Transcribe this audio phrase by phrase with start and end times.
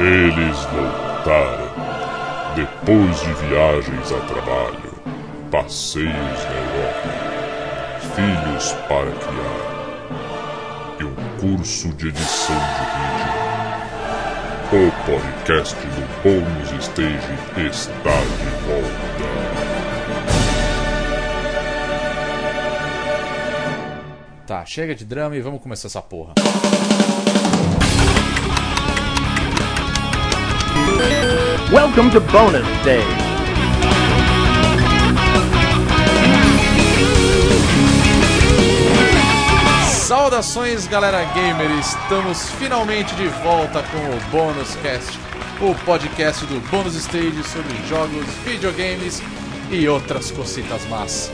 [0.00, 1.68] Eles voltaram.
[2.56, 4.94] Depois de viagens a trabalho,
[5.50, 7.10] passeios na Europa,
[8.16, 9.70] filhos para criar
[11.00, 13.40] e um curso de edição de vídeo.
[14.72, 17.34] O podcast do Bônus Stage
[17.68, 19.10] está de volta.
[24.46, 26.32] Tá, chega de drama e vamos começar essa porra.
[31.72, 33.00] Welcome to bonus day.
[39.88, 41.70] Saudações, galera gamer!
[41.78, 45.16] Estamos finalmente de volta com o Bônus Cast,
[45.60, 49.22] o podcast do Bônus Stage sobre jogos, videogames
[49.70, 51.30] e outras cositas más.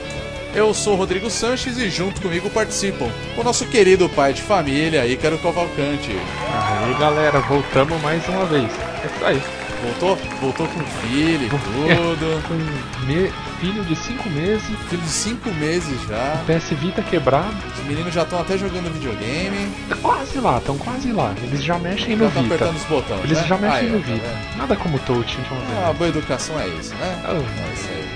[0.55, 3.09] Eu sou o Rodrigo Sanches e junto comigo participam
[3.39, 6.11] o nosso querido pai de família, Ícaro Cavalcante.
[6.13, 8.71] Aí galera, voltamos mais uma vez.
[9.03, 9.56] É isso aí.
[9.87, 10.17] Voltou?
[10.41, 12.43] Voltou com filho e tudo.
[12.49, 16.43] Com me- filho de 5 meses, Filho de 5 meses já.
[16.47, 17.55] PS Vita quebrado.
[17.79, 19.71] Os meninos já estão até jogando videogame.
[19.89, 21.35] Tá quase lá, estão quase lá.
[21.43, 22.41] Eles já mexem Já no Vita.
[22.41, 23.25] apertando os botões.
[23.25, 23.47] Eles né?
[23.47, 24.39] já mexem no tá Vita.
[24.57, 25.57] Nada como touch, então.
[25.89, 27.23] Ah, boa educação é isso, né?
[27.25, 28.07] Ah, É isso aí.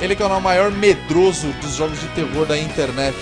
[0.00, 3.14] Ele que é o maior medroso dos jogos de terror da internet,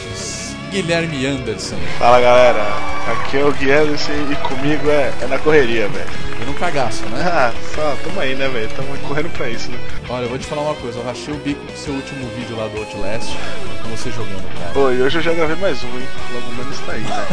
[0.70, 1.76] Guilherme Anderson.
[1.98, 2.64] Fala galera,
[3.10, 3.96] aqui é o Guilherme
[4.30, 6.08] e comigo é, é na correria, velho.
[6.40, 7.22] E no cagaço, né?
[7.22, 8.68] Ah, só, tamo aí, né, velho?
[8.70, 9.78] Tamo correndo pra isso, né?
[10.08, 12.26] Olha, eu vou te falar uma coisa, eu rachei o bico com o seu último
[12.36, 13.36] vídeo lá do Outlast,
[13.82, 14.70] com você jogando, cara.
[14.72, 16.08] Pô, e hoje eu já gravei mais um, hein?
[16.32, 17.26] Logo menos tá aí, né?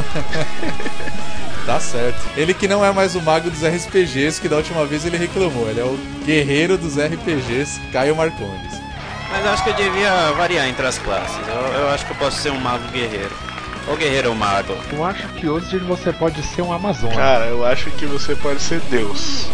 [1.68, 2.18] Tá certo.
[2.38, 5.70] Ele que não é mais o mago dos RPGs, que da última vez ele reclamou.
[5.70, 8.87] Ele é o guerreiro dos RPGs, Caio Marcondes.
[9.32, 11.38] Mas eu acho que eu devia variar entre as classes.
[11.48, 13.32] Eu, eu acho que eu posso ser um mago guerreiro.
[13.88, 14.78] Ou guerreiro ou mago.
[14.92, 17.12] eu acho que hoje você pode ser um Amazon.
[17.14, 19.48] Cara, eu acho que você pode ser Deus,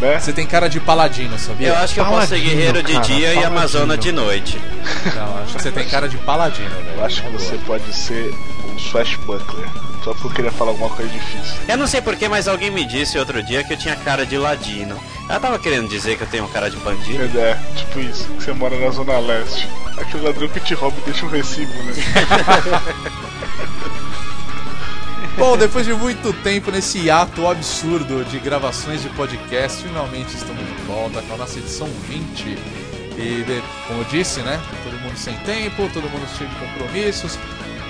[0.00, 0.18] né?
[0.20, 1.68] Você tem cara de paladino, sabia?
[1.68, 3.46] Eu acho que eu posso ser Paladino, guerreiro de cara, dia e paladino.
[3.46, 4.60] amazona de noite.
[5.14, 6.98] Não, acho que você tem cara de paladino, velho.
[6.98, 8.34] Eu acho que Na você pode ser
[8.70, 9.68] um swashbuckler.
[10.08, 11.54] Só porque eu queria falar alguma coisa difícil.
[11.68, 14.38] Eu não sei porquê, mas alguém me disse outro dia que eu tinha cara de
[14.38, 14.98] ladino.
[15.28, 17.38] Ela tava querendo dizer que eu tenho cara de bandido.
[17.38, 19.68] É, tipo isso, que você mora na Zona Leste.
[19.98, 21.92] Aquele ladrão que te rouba e deixa um recibo, né?
[25.36, 30.72] Bom, depois de muito tempo nesse hiato absurdo de gravações de podcast, finalmente estamos de
[30.86, 32.56] volta com a nossa edição 20.
[33.18, 34.58] E, como eu disse, né?
[34.82, 37.38] Todo mundo sem tempo, todo mundo cheio de compromissos.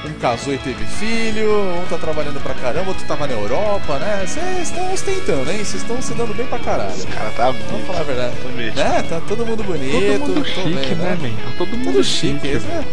[0.05, 4.25] Um casou e teve filho, um tá trabalhando pra caramba, outro tava na Europa, né?
[4.27, 5.59] Vocês estão ostentando, hein?
[5.59, 6.91] Vocês estão se dando bem pra caralho.
[6.91, 7.87] Esse cara tá Vamos bonito.
[7.87, 8.35] falar a verdade.
[8.55, 8.77] Mesmo.
[8.79, 9.05] Né?
[9.09, 10.19] Tá todo mundo bonito.
[10.21, 10.63] Todo mundo chique,
[10.95, 11.29] vendo, né, man?
[11.31, 12.85] Tá Todo mundo Tudo chique, isso, né?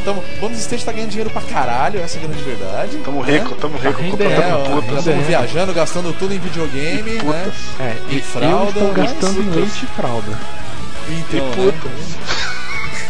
[0.00, 2.96] Então, Bônus Stage tá ganhando dinheiro pra caralho, essa é a grande verdade.
[2.98, 3.32] Tamo né?
[3.38, 4.98] rico, tamo rico, É, comprando ó, putas.
[4.98, 5.26] estamos é.
[5.28, 7.52] viajando, gastando tudo em videogame, E né?
[7.80, 10.38] É, E e fralda, eu estou mas gastando em leite e fralda.
[11.08, 11.90] Então, E putas.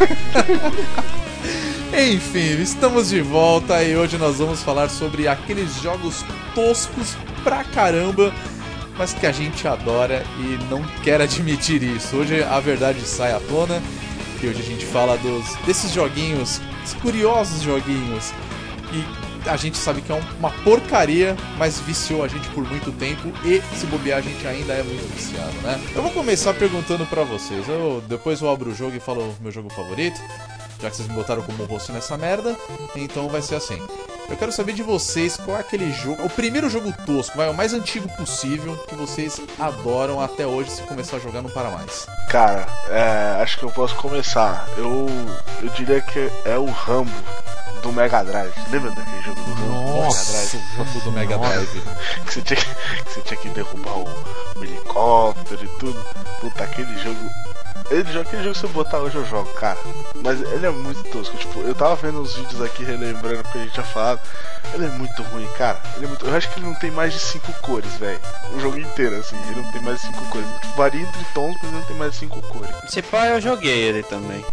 [0.01, 1.03] né?
[1.93, 7.15] Enfim, estamos de volta e hoje nós vamos falar sobre aqueles jogos toscos
[7.45, 8.33] pra caramba,
[8.97, 12.17] mas que a gente adora e não quer admitir isso.
[12.17, 13.83] Hoje a verdade sai à tona
[14.43, 18.33] e hoje a gente fala dos desses joguinhos, esses curiosos joguinhos
[18.93, 19.05] e
[19.49, 23.29] a gente sabe que é um- uma porcaria, mas viciou a gente por muito tempo
[23.45, 25.79] e se bobear a gente ainda é muito viciado, né?
[25.95, 27.69] Eu vou começar perguntando pra vocês.
[27.69, 30.19] Eu depois eu abro o jogo e falo meu jogo favorito,
[30.83, 32.57] já que vocês me botaram como rosto nessa merda,
[32.97, 33.81] então vai ser assim.
[34.29, 37.55] Eu quero saber de vocês qual é aquele jogo, o primeiro jogo tosco, vai o
[37.55, 42.07] mais antigo possível que vocês adoram até hoje se começar a jogar não para mais.
[42.29, 44.67] Cara, é, acho que eu posso começar.
[44.77, 45.07] Eu,
[45.63, 47.13] eu diria que é o Rambo
[47.83, 48.53] do Mega Drive.
[48.71, 50.55] Lembra daquele jogo do Rambo do Mega Nossa, Drive?
[50.57, 51.49] o Rambo do Mega Nossa.
[51.51, 51.83] Drive.
[52.27, 54.09] Que você, tinha, que que você tinha que derrubar o,
[54.59, 56.07] o helicóptero e tudo.
[56.41, 57.52] Puta, aquele jogo.
[57.91, 59.79] Ele, aquele jogo que você botar hoje eu jogo, cara.
[60.23, 61.37] Mas ele é muito tosco.
[61.37, 64.21] Tipo, eu tava vendo os vídeos aqui relembrando o que a gente tinha falado.
[64.75, 65.79] Ele é muito ruim, cara.
[65.97, 66.27] Ele é muito.
[66.27, 68.21] Eu acho que ele não tem mais de 5 cores, velho.
[68.55, 69.37] O jogo inteiro, assim.
[69.51, 70.47] Ele não tem mais de 5 cores.
[70.63, 72.71] Tipo, varia entre tons, mas ele não tem mais de 5 cores.
[72.89, 74.45] Se pá, eu joguei ele também.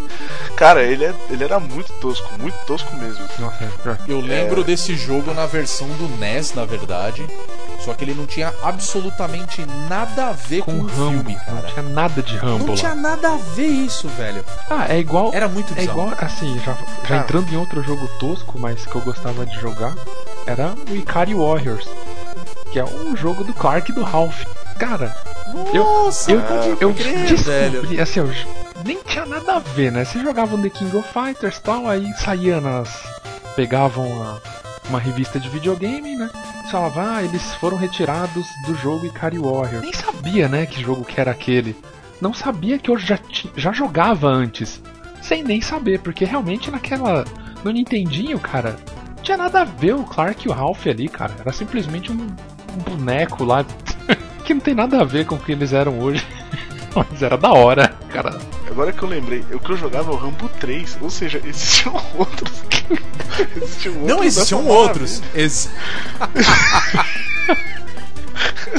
[0.57, 3.23] Cara, ele, é, ele era muito tosco, muito tosco mesmo.
[3.61, 4.11] É.
[4.11, 7.25] Eu lembro desse jogo na versão do NES, na verdade.
[7.85, 11.11] Só que ele não tinha absolutamente nada a ver com, Com o Rambo.
[11.23, 11.67] filme, Não cara.
[11.71, 12.75] tinha nada de Rambo Não lá.
[12.75, 14.43] tinha nada a ver isso, velho.
[14.69, 15.31] Ah, é igual.
[15.33, 15.99] Era muito É bizarro.
[16.01, 16.77] igual, assim, já,
[17.07, 19.93] já entrando em outro jogo tosco, mas que eu gostava de jogar,
[20.45, 21.87] era o Ikari Warriors.
[22.71, 24.43] Que é um jogo do Clark e do Ralph.
[24.77, 25.15] Cara,
[25.73, 26.39] eu- Nossa, eu,
[26.79, 28.01] eu crer, descobri, velho.
[28.01, 28.29] assim, eu
[28.85, 30.05] nem tinha nada a ver, né?
[30.05, 32.89] Você jogava no The King of Fighters e tal, aí saía nas.
[33.55, 34.37] pegavam a,
[34.87, 36.29] uma revista de videogame, né?
[36.71, 39.81] Falava, ah, eles foram retirados do jogo Ikari Warrior.
[39.81, 41.75] Nem sabia, né, que jogo que era aquele.
[42.21, 43.17] Não sabia que eu já,
[43.55, 44.81] já jogava antes.
[45.21, 47.25] Sem nem saber, porque realmente naquela.
[47.63, 48.77] No Nintendinho, cara,
[49.15, 51.33] não tinha nada a ver o Clark e o Ralph ali, cara.
[51.39, 53.65] Era simplesmente um, um boneco lá
[54.45, 56.25] que não tem nada a ver com o que eles eram hoje.
[56.95, 58.39] Mas era da hora, cara.
[58.69, 61.93] Agora que eu lembrei, o que eu jogava é o Rambo 3, ou seja, existiam
[62.17, 62.63] outros.
[63.57, 65.21] existiam outros Não existiam outros.
[65.35, 65.69] Ex-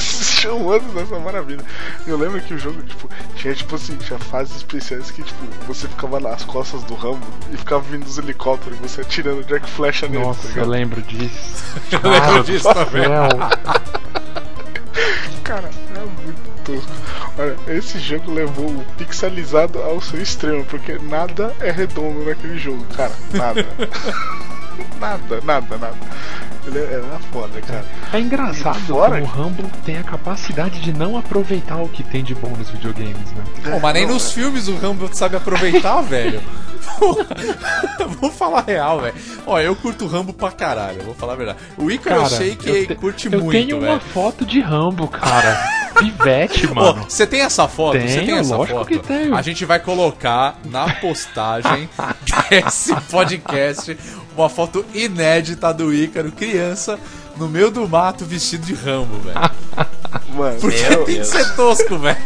[0.01, 1.65] Existiam outros dessa maravilha.
[2.07, 5.87] Eu lembro que o jogo, tipo, tinha tipo assim, tinha fases especiais que, tipo, você
[5.87, 10.09] ficava nas costas do Rambo e ficava vindo os helicópteros e você atirando Jack Flecha
[10.09, 11.65] nele, Nossa, tá eu lembro disso.
[11.93, 13.05] Eu lembro disso também.
[13.05, 13.29] Céu.
[15.45, 16.93] Cara, é muito tosco.
[17.39, 22.85] Olha, esse jogo levou o pixelizado ao seu extremo, porque nada é redondo naquele jogo,
[22.97, 23.13] cara.
[23.33, 23.67] Nada.
[25.01, 25.97] nada, nada, nada.
[26.71, 27.85] Ele é- era foda, cara.
[28.13, 32.23] É engraçado Fora como o Rambo tem a capacidade de não aproveitar o que tem
[32.23, 33.45] de bom nos videogames, né?
[33.65, 36.41] Pô, mas nem Não, nos é- filmes o Rambo sabe aproveitar, velho.
[38.21, 39.15] vou falar real, velho.
[39.47, 41.59] Ó, eu curto Rambo pra caralho, vou falar a verdade.
[41.77, 44.01] O Icaro eu Cara, sei que eu te- curte eu muito, tenho uma velho.
[44.01, 45.81] foto de Rambo, cara.
[46.01, 47.05] Pivete, mano.
[47.07, 47.99] você tem essa foto?
[48.01, 48.89] Você tem essa lógico foto?
[48.89, 49.37] que tenho.
[49.37, 51.89] A gente vai colocar na postagem
[52.49, 53.99] desse podcast
[54.41, 56.99] uma foto inédita do Ícaro, criança,
[57.37, 59.39] no meio do mato, vestido de Rambo, velho.
[60.35, 62.19] Mano, Porque Meu tem que ser tosco, velho.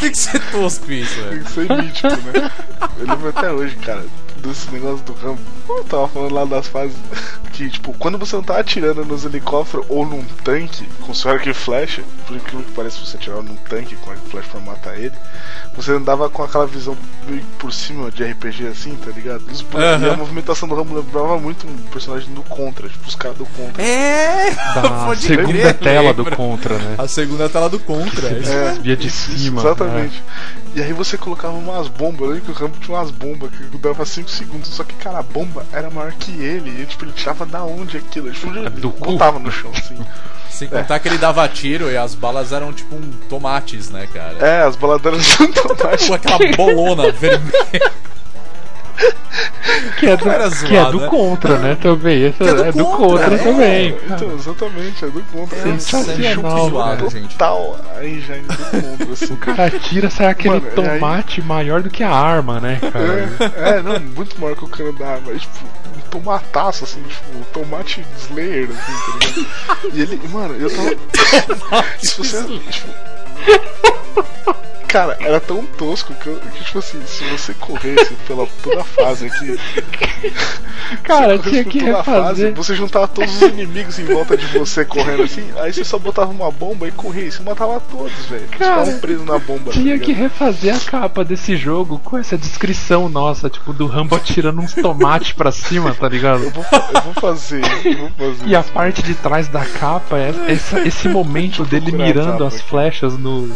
[0.00, 1.30] Tem que ser tosco isso, velho.
[1.30, 2.50] Tem que ser mítico, né?
[2.98, 4.04] Eu lembro até hoje, cara,
[4.48, 5.38] desse negócio do Rambo.
[5.68, 6.96] Eu tava falando lá das fases
[7.52, 11.48] que, tipo, quando você não tá atirando nos helicópteros ou num tanque com seu arco
[11.48, 14.60] e flecha, por incrível que pareça, você atirava num tanque com arco e flecha pra
[14.60, 15.12] matar ele,
[15.76, 16.96] você andava com aquela visão
[17.28, 19.42] meio por cima de RPG assim, tá ligado?
[19.50, 20.06] Os bu- Aham.
[20.06, 23.46] E a movimentação do Rambo lembrava muito um personagem do Contra, tipo, os caras do
[23.46, 23.82] Contra.
[23.82, 24.50] É!
[24.74, 26.36] Da Pode segunda crer, tela do lembra.
[26.36, 26.94] Contra, né?
[26.98, 28.28] A segunda tela do Contra.
[28.28, 28.40] é
[28.74, 30.22] É, via de cima, Exatamente.
[30.74, 32.20] E aí você colocava umas bombas.
[32.20, 34.68] Eu lembro que o Rambo tinha umas bombas que dava 5 segundos.
[34.70, 36.82] Só que, cara, a bomba era maior que ele.
[36.82, 38.30] E tipo, ele tirava da onde aquilo?
[38.32, 39.12] Tipo, ele do cu.
[39.12, 39.96] botava no chão, assim.
[40.50, 44.38] Sem contar que ele dava tiro e as balas eram tipo um tomates, né, cara?
[44.38, 46.06] É, as baladeiras do tomate.
[46.06, 47.92] Com aquela bolona vermelha.
[49.98, 51.08] Que é do, Era que é zoado, do né?
[51.08, 51.74] Contra, né?
[51.80, 52.24] Também.
[52.26, 53.38] Essa Que é do é do Contra, Contra é.
[53.38, 53.98] também.
[54.06, 55.58] Então, exatamente, é do contra.
[55.58, 57.10] É sensacional, zoado, cara.
[57.10, 57.32] gente.
[57.32, 59.34] Total a engine do contra, assim.
[59.34, 62.78] O cara tira, sai aquele Mano, e aí- tomate maior do que a arma, né,
[62.92, 63.36] cara?
[63.56, 65.32] É, é, não, muito maior que o cano da arma.
[65.32, 65.64] É, tipo,
[65.96, 69.96] um tomataço, assim, tipo, um tomate Slayer, assim, tá ligado?
[69.96, 71.84] E ele, mano, eu tava.
[72.02, 72.88] E se você, tipo.
[74.94, 78.84] Cara, era tão tosco que, eu, que, tipo assim, se você corresse pela toda a
[78.84, 79.58] fase aqui.
[81.02, 82.54] Cara, tinha que a fase, refazer.
[82.54, 86.30] você juntava todos os inimigos em volta de você correndo assim, aí você só botava
[86.30, 88.46] uma bomba e corria, e você matava todos, velho.
[88.48, 89.64] Ficavam presos na bomba.
[89.66, 90.22] tá Tinha que ligado?
[90.22, 95.32] refazer a capa desse jogo com essa descrição nossa, tipo, do Rambo atirando uns tomates
[95.32, 96.44] pra cima, tá ligado?
[96.44, 96.64] Eu vou,
[96.94, 98.46] eu vou fazer, eu vou fazer.
[98.46, 103.18] E a parte de trás da capa é essa- esse momento dele mirando as flechas
[103.18, 103.50] nos,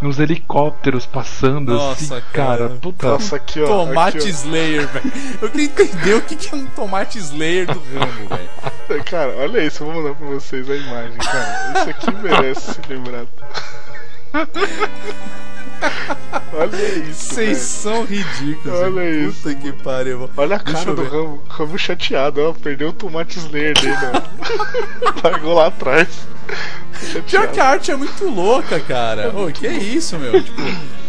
[0.00, 2.58] nos helicópteros passando Nossa, assim, cara.
[2.58, 2.68] cara.
[2.80, 3.06] Puta.
[3.08, 3.66] Nossa, aqui ó.
[3.66, 5.12] Tomate aqui, Slayer, velho.
[5.42, 8.48] Eu queria entender o que que é um tomate Slayer do Rambo, velho.
[8.62, 8.76] ó.
[9.04, 11.72] Cara, olha isso, eu vou mandar pra vocês a imagem, cara.
[11.80, 13.28] Isso aqui merece ser lembrado.
[16.52, 17.34] olha isso.
[17.34, 17.58] Vocês velho.
[17.58, 18.80] são ridículos.
[18.80, 19.42] Olha isso.
[19.42, 20.30] Puta que pariu.
[20.36, 21.10] Olha a cara do ver.
[21.10, 22.52] Rambo, Rambo chateado, ó.
[22.52, 25.20] Perdeu o tomate Slayer dele, ó.
[25.28, 26.08] Largou lá atrás.
[27.28, 29.30] Pior que a arte é muito louca, cara.
[29.36, 30.42] Ô, que isso, meu?
[30.42, 30.62] Tipo,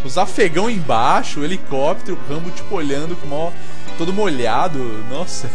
[0.04, 3.52] os afegão embaixo, o helicóptero, o Rambo, tipo, olhando com mó...
[3.98, 4.78] Todo molhado.
[5.10, 5.50] Nossa.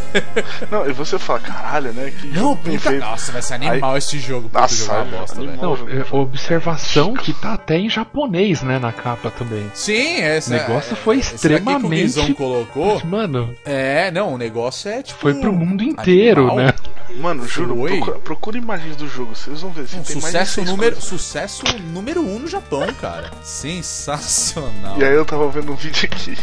[0.69, 2.11] Não, e você fala, caralho, né?
[2.19, 2.91] Que Não, jogo puta...
[2.91, 4.49] Nossa, vai ser animal esse jogo.
[4.49, 5.55] Puta, Nossa, jogo é uma bosta, animal.
[5.55, 5.61] velho.
[5.69, 6.17] Não, jogo, é, jogo.
[6.17, 9.65] observação que tá até em japonês, né, na capa também.
[9.73, 13.01] Sim, esse O negócio foi daqui que o extremamente- Guizão colocou.
[13.05, 15.19] Mano, É, não, o negócio é tipo.
[15.19, 16.57] foi pro mundo inteiro, animal.
[16.57, 16.73] né?
[17.15, 17.97] Mano, juro, Foi?
[17.97, 19.87] procura, procura imagens do jogo, vocês vão ver.
[19.87, 21.09] se Um tem mais sucesso seis número, coisas.
[21.09, 23.29] sucesso número um no Japão, cara.
[23.43, 24.99] Sensacional.
[24.99, 26.35] E aí eu tava vendo um vídeo aqui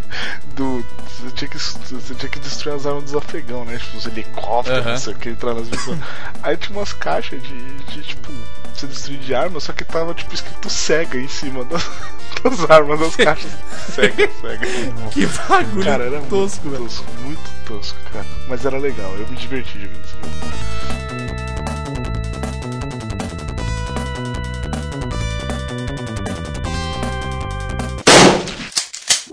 [0.54, 0.84] do.
[1.20, 3.78] Você tinha que, você tinha que destruir as armas dos afegão, né?
[3.78, 4.90] Tipo, os helicópteros, Aham.
[4.92, 5.98] não sei o que, entrar nas missões.
[6.42, 8.30] aí tinha umas caixas de, de tipo,
[8.74, 11.82] você destruir de arma, só que tava tipo escrito cega em cima das,
[12.42, 13.50] das armas das caixas.
[13.94, 14.66] Cega, cega.
[15.10, 16.84] Que bagulho Cara, era tosco, muito velho.
[16.84, 18.26] tosco, muito tosco, cara.
[18.48, 21.40] Mas era legal, eu me diverti jogando esse jogo.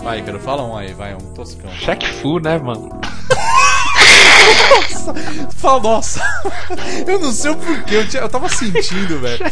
[0.02, 1.70] Vai, quero falar um aí, vai, um toscão.
[1.72, 2.90] Check full, né, mano?
[5.56, 6.22] Fala, nossa,
[7.08, 9.44] eu não sei o porquê, eu, tinha- eu tava sentindo, velho.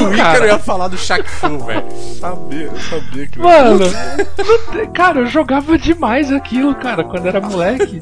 [0.00, 1.84] O Ícaro ia falar do Shaq Fu, velho.
[2.20, 8.00] Sabia, eu sabia que Mano, não cara, eu jogava demais aquilo, cara, quando era moleque.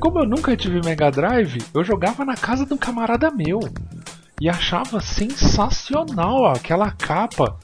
[0.00, 3.60] Como eu nunca tive Mega Drive, eu jogava na casa de um camarada meu.
[4.40, 7.54] E achava sensacional ó, aquela capa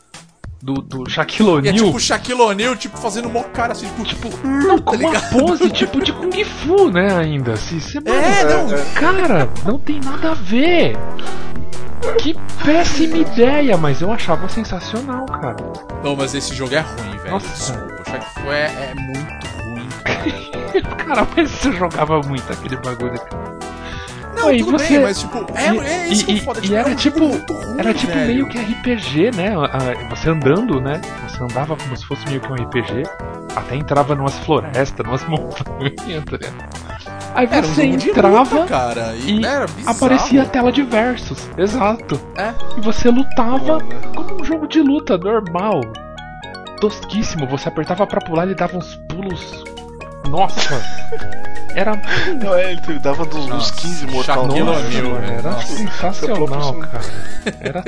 [0.63, 1.75] do, do Shaquille E é O'Neal.
[1.77, 5.71] tipo Shaquille O'Neal, tipo, fazendo mó cara assim, tipo, tipo, Não, com tá uma pose
[5.71, 7.57] tipo de Kung Fu, né, ainda.
[7.57, 8.67] Se, se, mano, É, não.
[8.95, 10.97] Cara, não tem nada a ver.
[12.19, 12.35] Que
[12.65, 15.57] péssima ideia, mas eu achava sensacional, cara.
[16.03, 17.31] Não, mas esse jogo é ruim, velho.
[17.33, 17.73] Nossa.
[17.73, 20.19] Desculpa, o Shaq Fu é, é muito ruim, cara.
[21.09, 23.58] Cara, mas você jogava muito aquele bagulho, cara.
[24.39, 26.59] Não, tudo você- bem, mas tipo, é, E- é isso que e, eu foda.
[26.61, 28.27] e tipo, era é um tipo, ruim, era tipo velho.
[28.27, 29.53] meio que RPG, né?
[30.11, 31.01] Você andando, né?
[31.29, 33.03] Você andava como se fosse meio que um RPG.
[33.57, 36.69] Até entrava numas florestas, numas montanhas, tá ligado?
[37.35, 40.83] Aí Era um você de entrava luta, cara, e, e era aparecia a tela de
[40.83, 41.49] versos.
[41.57, 42.21] Exato.
[42.37, 42.53] É.
[42.77, 43.79] E você lutava
[44.15, 45.81] como um jogo de luta normal.
[46.81, 47.47] Tosquíssimo.
[47.49, 49.65] Você apertava pra pular e ele dava uns pulos.
[50.29, 50.81] Nossa!
[51.75, 52.01] Era
[52.43, 57.01] Não, é, ele dava dos, Nossa, 15 Mortal Shaquille Kombat, era Nossa, sensacional, cara.
[57.61, 57.85] Era...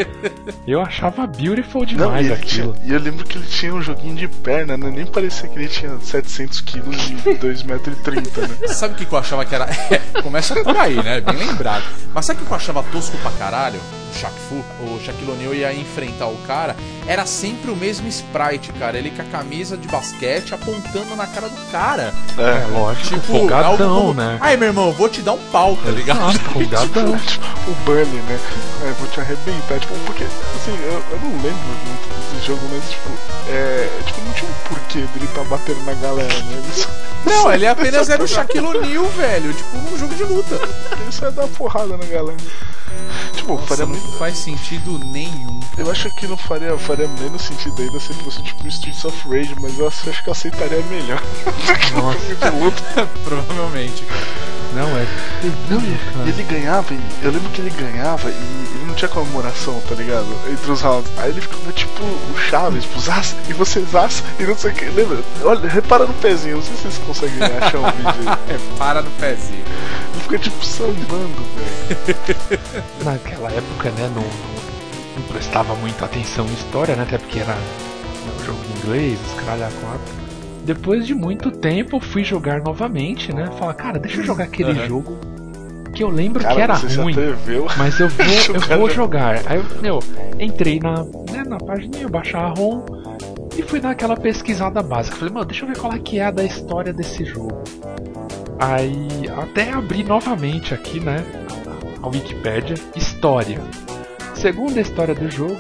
[0.67, 2.73] Eu achava beautiful Não, demais e, ele aquilo.
[2.75, 4.91] tinha- e eu lembro que ele tinha um joguinho de perna, né?
[4.95, 8.69] Nem parecia que ele tinha 700 quilos e 2,30m, né?
[8.75, 9.65] Sabe o que que eu achava que era.
[9.91, 11.21] É, começa por aí, né?
[11.21, 11.85] Bem lembrado.
[12.15, 13.79] Mas sabe o que eu achava tosco pra caralho?
[14.13, 16.75] O Shaq Fu, o Shaquille O'Neal ia enfrentar o cara.
[17.07, 18.99] Era sempre o mesmo sprite, cara.
[18.99, 22.13] Ele com a camisa de basquete apontando na cara do cara.
[22.37, 24.39] É, É, lógico, Tipo, algo como, né?
[24.41, 26.31] Ai, meu irmão, eu vou te dar um pau, tá ligado?
[26.31, 27.21] Exato, folgadão.
[27.69, 28.41] o Burley, né?
[28.83, 29.79] É, vou te arrebentar.
[29.79, 33.09] Tipo, porque, assim, eu, eu não lembro muito desse jogo, mas, tipo,
[33.49, 36.63] é, tipo, não tinha um porquê dele tá batendo na galera, né?
[37.25, 39.53] Não, ele apenas era o Shaquille O'Neal, velho.
[39.53, 40.55] Tipo, um jogo de luta.
[40.55, 42.37] ele só ia dar porrada na galera.
[43.35, 44.19] Tipo, Nossa, faria não muito.
[44.19, 45.59] faz sentido nenhum.
[45.77, 45.83] cara.
[45.89, 49.55] Eu acho que não faria, faria menos sentido ainda se fosse tipo Streets of Rage,
[49.61, 51.23] mas eu acho que eu aceitaria melhor.
[51.95, 52.19] Nossa,
[52.51, 53.07] de luta.
[53.25, 54.21] Provavelmente, cara.
[54.75, 55.07] não, é
[55.71, 56.29] Não, e cara.
[56.29, 58.35] ele ganhava, e eu lembro que ele ganhava e
[58.75, 60.27] ele não tinha comemoração, tá ligado?
[60.51, 61.11] Entre os rounds.
[61.19, 64.75] Aí ele ficava tipo o Chaves, tipo, zaz, e você zaz, e não sei o
[64.75, 64.85] que.
[64.87, 65.19] Lembra?
[65.45, 68.39] Olha, repara no pezinho, não sei se vocês conseguem achar um vídeo aí.
[68.51, 69.65] É, para no pezinho.
[70.13, 72.61] Ele fica tipo sambando, velho.
[73.05, 77.03] Naquela época, né, não, não, não prestava muita atenção em história, né?
[77.03, 80.31] Até porque era um jogo em inglês, os caralho a quatro.
[80.65, 83.49] Depois de muito tempo, eu fui jogar novamente, né?
[83.59, 84.87] Falar, cara, deixa eu jogar aquele Aham.
[84.87, 85.19] jogo
[85.95, 87.15] que eu lembro Cara, que era ruim.
[87.77, 89.43] Mas eu vou, eu Jogar vou jogar.
[89.47, 89.99] Aí eu, meu,
[90.39, 92.83] entrei na, né, na página, eu baixar a ROM
[93.57, 95.17] e fui dar aquela pesquisada básica.
[95.17, 97.63] Falei, mano, deixa eu ver qual é que é a da história desse jogo.
[98.61, 101.25] Aí até abri novamente aqui, né,
[102.03, 103.59] a Wikipédia, história.
[104.35, 105.59] Segundo a história do jogo,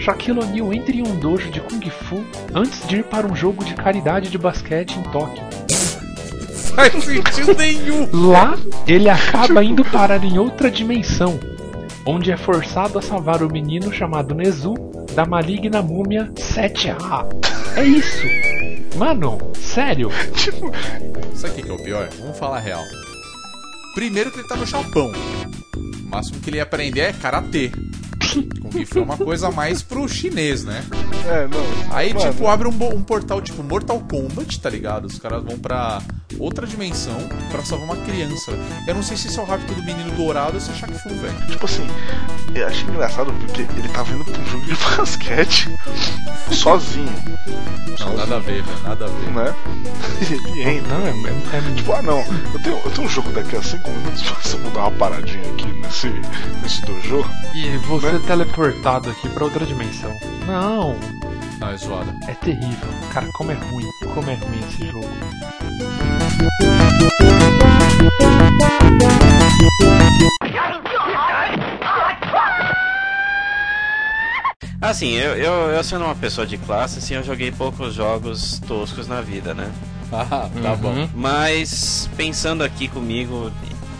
[0.00, 3.64] Shaquille O'Neal entra em um dojo de Kung Fu antes de ir para um jogo
[3.64, 5.44] de caridade de basquete em Tóquio.
[6.74, 8.08] Faz sentido nenhum.
[8.12, 8.58] Lá,
[8.88, 11.38] ele acaba indo parar em outra dimensão,
[12.04, 14.74] onde é forçado a salvar o menino chamado Nezu
[15.14, 17.24] da maligna múmia 7A.
[17.76, 18.61] É isso!
[18.96, 20.10] Mano, sério?
[21.34, 22.08] Sabe o que que é o pior?
[22.18, 22.84] Vamos falar a real.
[23.94, 25.10] Primeiro que ele tá no Japão.
[25.76, 27.70] O máximo que ele ia aprender é karatê.
[28.60, 30.82] Kung Fu é uma coisa mais pro chinês, né?
[31.26, 31.94] É, não.
[31.94, 35.06] Aí, Mano, tipo, abre um, um portal tipo Mortal Kombat, tá ligado?
[35.06, 36.00] Os caras vão pra
[36.42, 37.16] outra dimensão
[37.50, 38.52] pra salvar uma criança.
[38.86, 40.92] Eu não sei se isso é o hábito do menino dourado ou se é Shaq
[40.94, 41.46] Fu, velho.
[41.46, 41.86] Tipo assim,
[42.54, 45.70] eu achei engraçado porque ele tava indo pra um jogo de basquete
[46.50, 47.08] sozinho,
[47.98, 48.82] Não, nada a ver, velho.
[48.82, 49.30] Nada a ver.
[49.30, 49.54] né?
[50.30, 50.98] Ele entra.
[50.98, 52.18] Não, é, é, é Tipo, ah não,
[52.52, 55.48] eu tenho, eu tenho um jogo daqui a 5 minutos, você vou dar uma paradinha
[55.52, 56.08] aqui nesse,
[56.62, 57.24] nesse dojo.
[57.54, 58.20] E você Né?
[58.26, 60.10] teleportado aqui pra outra dimensão.
[60.46, 60.96] Não,
[61.58, 62.14] Não, é zoada.
[62.28, 62.88] é terrível.
[63.12, 65.08] Cara, como é ruim, como é ruim esse jogo.
[74.80, 79.06] Assim, eu, eu, eu sendo uma pessoa de classe, assim, eu joguei poucos jogos toscos
[79.06, 79.70] na vida, né?
[80.14, 80.26] Ah,
[80.62, 80.76] tá Uhum.
[80.76, 81.08] bom.
[81.14, 83.50] Mas pensando aqui comigo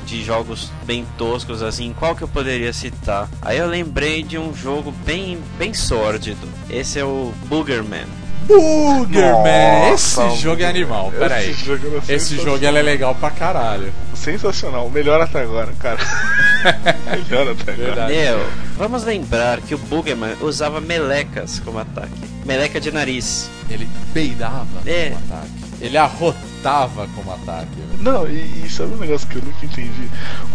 [0.05, 3.31] de jogos bem toscos assim, qual que eu poderia citar?
[3.41, 6.47] Aí eu lembrei de um jogo bem bem sórdido.
[6.69, 8.05] Esse é o Boogerman.
[8.47, 9.93] Boogerman!
[9.95, 11.51] Esse Nossa, jogo é animal, pera aí.
[11.51, 13.93] Esse jogo, era Esse jogo é legal pra caralho.
[14.15, 15.99] sensacional, melhor até agora, cara.
[17.11, 18.07] melhor até agora.
[18.09, 18.47] Meu,
[18.77, 22.13] vamos lembrar que o Boogerman usava melecas como ataque.
[22.45, 23.49] Meleca de nariz.
[23.71, 25.11] Ele peidava É.
[25.11, 25.51] no ataque.
[25.81, 28.03] Ele arrotava como ataque, velho.
[28.03, 30.09] Não, e, e sabe um negócio que eu nunca entendi?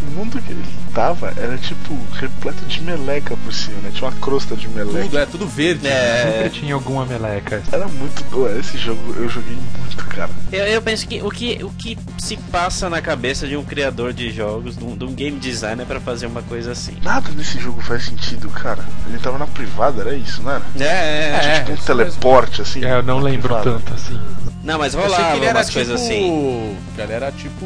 [0.08, 3.92] O mundo que ele tava era tipo repleto de meleca por cima, né?
[3.94, 5.02] Tinha uma crosta de meleca.
[5.06, 5.84] Tudo, é tudo verde.
[5.84, 6.24] né?
[6.24, 7.62] Sempre É, tinha alguma meleca.
[7.72, 8.24] Era muito.
[8.40, 10.30] Ué, esse jogo eu joguei muito, cara.
[10.52, 14.14] eu, eu penso que o, que o que se passa na cabeça de um criador
[14.14, 16.96] de jogos, de um, de um game designer pra fazer uma coisa assim.
[17.04, 18.84] Nada nesse jogo faz sentido, cara.
[19.08, 20.64] Ele tava na privada, era isso, não era?
[20.80, 22.84] É, é, É, tipo um isso teleporte, assim.
[22.86, 23.72] É, eu não lembro privada.
[23.72, 24.20] tanto assim.
[24.68, 25.80] Não, mas rolava que ele era umas tipo.
[25.80, 26.78] coisas assim.
[26.98, 27.66] Ele era tipo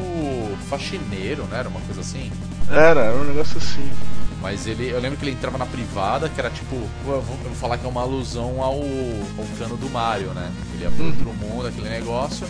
[0.70, 1.58] faxineiro, né?
[1.58, 2.32] Era uma coisa assim.
[2.70, 3.92] Era, era um negócio assim.
[4.40, 7.22] Mas ele, eu lembro que ele entrava na privada, que era tipo, eu vou, eu
[7.24, 10.52] vou falar que é uma alusão ao, ao cano do Mario, né?
[10.76, 12.48] Ele ia pro outro mundo, aquele negócio.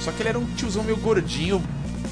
[0.00, 1.62] Só que ele era um tiozão meio gordinho,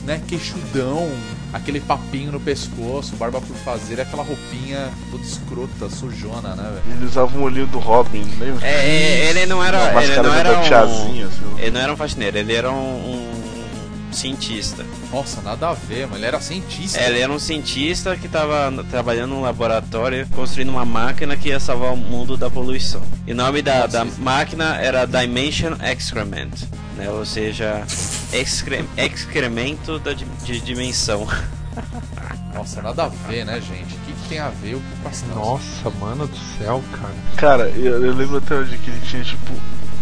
[0.04, 0.21] né?
[0.26, 1.11] Queixudão,
[1.52, 6.97] aquele papinho no pescoço, barba por fazer, aquela roupinha toda escrota, sujona, né, velho?
[6.97, 8.66] Ele usava um olhinho do Robin, lembra?
[8.66, 9.90] É, é, ele não era.
[9.90, 11.61] Uma Ele não era um, tiazinha, lá.
[11.61, 14.85] Ele não era um faxineiro, ele era um, um cientista.
[15.11, 16.18] Nossa, nada a ver, mano.
[16.18, 16.99] Ele era cientista.
[16.99, 21.59] É, ele era um cientista que estava trabalhando num laboratório construindo uma máquina que ia
[21.59, 23.02] salvar o mundo da poluição.
[23.26, 26.50] E o nome da, da máquina era Dimension Excrement,
[26.96, 27.11] né?
[27.11, 27.84] Ou seja,
[28.32, 31.26] excre- excremento da, di- de dimensão.
[32.54, 33.94] Nossa, nada a ver, né, gente?
[33.94, 37.14] O que, que tem a ver com a Nossa, mano do céu, cara.
[37.37, 39.52] Cara, eu, eu lembro até hoje que ele tinha tipo.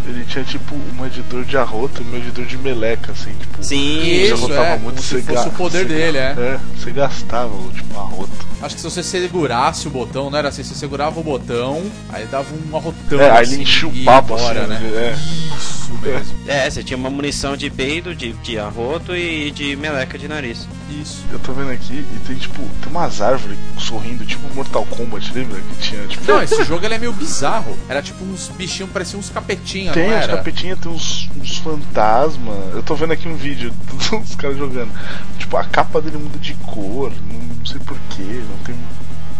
[0.06, 3.62] Ele tinha tipo um edidor de arroto e um edidor de meleca, assim, tipo.
[3.62, 6.54] Sim, Isso, é, muito, como se você fosse ga- o poder dele, ga- é.
[6.54, 8.49] É, você gastava o tipo arroto.
[8.62, 12.26] Acho que se você segurasse o botão, não era assim, você segurava o botão, aí
[12.26, 13.20] dava um arrotão.
[13.20, 14.90] É, aí assim, ele enchia o papo embora, assim, né?
[14.94, 15.16] é.
[15.56, 16.36] Isso mesmo.
[16.46, 20.68] É, você tinha uma munição de peido, de, de arroto e de meleca de nariz.
[20.90, 21.24] Isso.
[21.32, 25.58] Eu tô vendo aqui e tem tipo, tem umas árvores sorrindo, tipo Mortal Kombat, lembra?
[25.60, 26.30] Que tinha, tipo.
[26.30, 27.76] Não, esse jogo ele é meio bizarro.
[27.88, 30.36] Era tipo uns bichinhos, pareciam uns capetinhos, Tem uns era?
[30.36, 32.74] capetinhas, tem uns, uns fantasmas.
[32.74, 33.72] Eu tô vendo aqui um vídeo
[34.10, 34.92] dos caras jogando.
[35.38, 38.74] Tipo, a capa dele muda de cor, não, não sei porquê, não tem.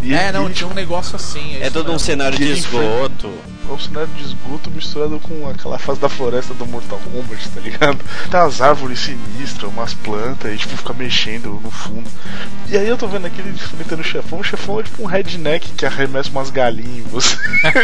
[0.02, 1.56] E É, não, tinha um negócio assim.
[1.56, 3.30] É isso todo um cenário de ele foi- esgoto.
[3.70, 7.60] É um cenário de esgoto misturado com aquela fase da floresta do Mortal Kombat, tá
[7.60, 7.98] ligado?
[8.28, 12.10] Tem umas árvores sinistras, umas plantas, e tipo, fica mexendo no fundo.
[12.68, 15.70] E aí eu tô vendo aquele enfrentando o chefão, o chefão é tipo um redneck
[15.72, 17.36] que arremessa umas galinhas em você.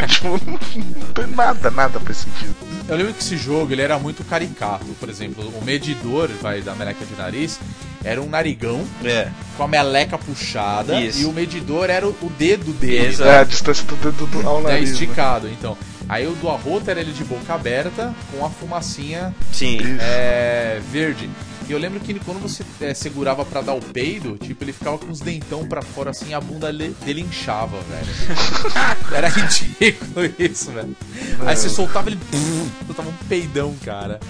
[0.08, 2.56] tipo, não tem nada, nada pra esse sentido.
[2.88, 4.86] Eu lembro que esse jogo ele era muito caricato.
[4.98, 7.60] Por exemplo, o medidor vai da meleca de nariz
[8.04, 9.28] era um narigão É.
[9.56, 11.18] com a meleca puxada Isso.
[11.20, 13.06] e o medidor era o, dedo dele.
[13.08, 13.28] Exato.
[13.28, 14.90] É, a distância do dedo do, ao né, nariz.
[14.90, 14.92] né?
[14.92, 15.75] esticado, então.
[16.08, 19.78] Aí o do arroto era ele de boca aberta com a fumacinha Sim.
[20.00, 21.28] É, verde.
[21.68, 24.96] E eu lembro que quando você é, segurava pra dar o peido, tipo, ele ficava
[24.98, 28.06] com os dentão pra fora assim, a bunda le- dele inchava, velho.
[29.12, 30.96] Era ridículo isso, velho.
[31.44, 32.20] Aí você soltava ele,
[32.86, 34.20] soltava um peidão, cara.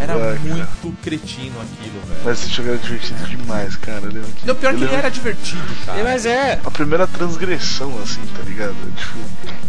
[0.00, 0.38] Era É, cara.
[0.40, 2.20] muito cretino aquilo, velho.
[2.24, 4.00] Mas esse jogo era divertido demais, cara.
[4.04, 6.04] Eu lembro que, Não, pior eu que ele era divertido, cara.
[6.04, 6.60] Mas é.
[6.64, 8.76] A primeira transgressão, assim, tá ligado?
[8.96, 9.18] Tipo,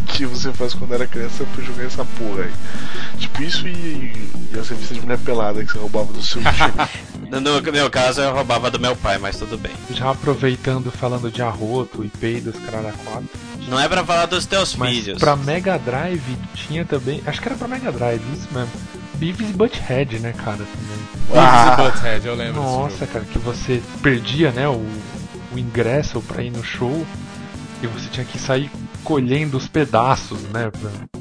[0.07, 2.51] que você faz quando era criança foi jogar essa porra aí.
[3.17, 3.71] Tipo, isso e,
[4.53, 6.49] e as revistas de mulher pelada que você roubava do seu tio.
[7.29, 9.71] No no meu caso, eu roubava do meu pai, mas tudo bem.
[9.93, 12.91] Já aproveitando, falando de arroto e peidos, caralho.
[13.67, 15.19] Não é pra falar dos teus Mas filhos.
[15.19, 17.21] pra Mega Drive tinha também.
[17.27, 18.71] Acho que era pra Mega Drive, isso mesmo.
[19.19, 20.57] Beavis e Butthead, né, cara?
[20.57, 20.99] Também.
[21.29, 21.77] Beavis Ah.
[21.77, 23.11] e Butthead, eu lembro desse Nossa, jogo.
[23.11, 24.85] cara, que você perdia, né, o,
[25.53, 27.05] o ingresso pra ir no show
[27.83, 28.69] e você tinha que sair
[29.03, 30.69] colhendo os pedaços, né?
[30.71, 31.18] pra-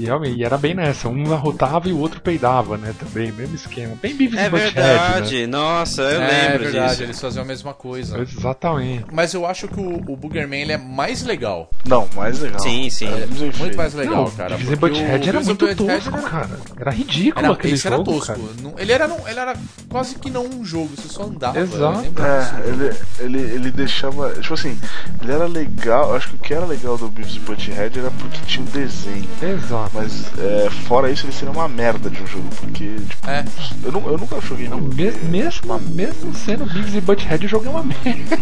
[0.00, 3.54] E realmente, e era bem nessa, um arrotava e o outro peidava, né, também, mesmo
[3.54, 3.94] esquema.
[4.00, 7.02] Bem Beavis É e Butthead, verdade, nossa, eu é lembro verdade, disso.
[7.02, 8.16] eles faziam a mesma coisa.
[8.16, 8.22] né?
[8.22, 9.04] Exatamente.
[9.12, 11.70] Mas eu acho que o, o Boogerman ele é mais legal.
[11.86, 12.60] Não, mais legal.
[12.60, 13.06] Sim, sim.
[13.08, 13.26] Era
[13.58, 14.56] muito mais legal, Não, cara.
[14.56, 16.50] Beavis e porque o Butthead era muito Butthead tosco, era- cara.
[16.80, 18.26] Era ridículo Era, aquele esse era jogo, tosco.
[18.26, 18.38] cara.
[18.62, 19.54] Não- ele, era, não- ele era
[19.88, 21.60] quase que não um jogo, você só andava.
[21.60, 22.00] Exato.
[22.22, 24.32] É, ele, ele, ele deixava.
[24.40, 24.78] Tipo assim,
[25.20, 26.14] ele era legal.
[26.16, 29.28] Acho que o que era legal do Beavis e Butthead era porque tinha um desenho.
[29.42, 29.89] Exato.
[29.92, 32.48] Mas é, fora isso, ele seria uma merda de um jogo.
[32.60, 33.44] Porque, tipo, É.
[33.82, 37.70] eu, não, eu nunca joguei Não, mesmo, mesmo sendo Beavis e Butthead, o jogo é
[37.70, 38.38] uma merda.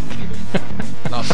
[1.09, 1.33] Nossa.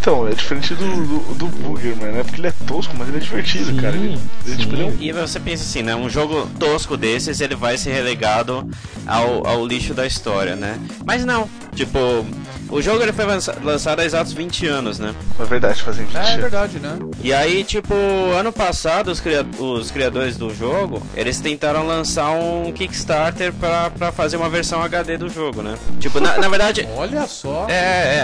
[0.00, 2.22] Então, é diferente do, do, do Boogerman, né?
[2.22, 3.96] Porque ele é tosco, mas ele é divertido, Sim, cara.
[3.96, 5.94] Ele, ele, tipo, ele é um E você pensa assim, né?
[5.96, 8.68] Um jogo tosco desses, ele vai ser relegado
[9.06, 10.78] ao, ao lixo da história, né?
[11.04, 11.48] Mas não.
[11.74, 11.98] Tipo,
[12.70, 15.14] o jogo ele foi lança- lançado há exatos 20 anos, né?
[15.38, 16.40] É verdade, fazem 20 É, é anos.
[16.40, 16.98] verdade, né?
[17.22, 17.94] E aí, tipo,
[18.36, 24.10] ano passado, os, cria- os criadores do jogo, eles tentaram lançar um Kickstarter pra, pra
[24.10, 25.76] fazer uma versão HD do jogo, né?
[26.00, 26.88] Tipo, na, na verdade...
[26.96, 27.66] Olha só.
[27.68, 27.72] É,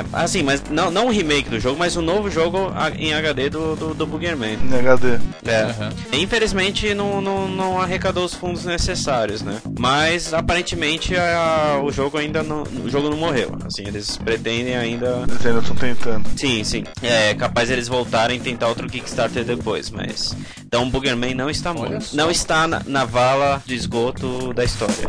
[0.01, 2.59] é, assim, mas não, não um remake do jogo, mas um novo jogo
[2.99, 4.59] em HD do, do, do Boogerman.
[4.71, 5.19] Em HD.
[5.47, 5.63] É.
[5.63, 5.91] Aham.
[6.13, 9.59] Infelizmente não, não, não arrecadou os fundos necessários, né?
[9.79, 12.65] Mas aparentemente a- o jogo ainda não.
[12.85, 13.57] O jogo não morreu.
[13.67, 15.25] Assim, eles pretendem ainda.
[15.29, 16.29] Eles ainda estão tentando.
[16.37, 16.85] Sim, sim.
[17.03, 20.37] É capaz eles voltarem e tentar outro Kickstarter depois, mas.
[20.67, 22.09] Então o Boogerman não está morto.
[22.13, 25.09] Não está na, na vala de esgoto da história.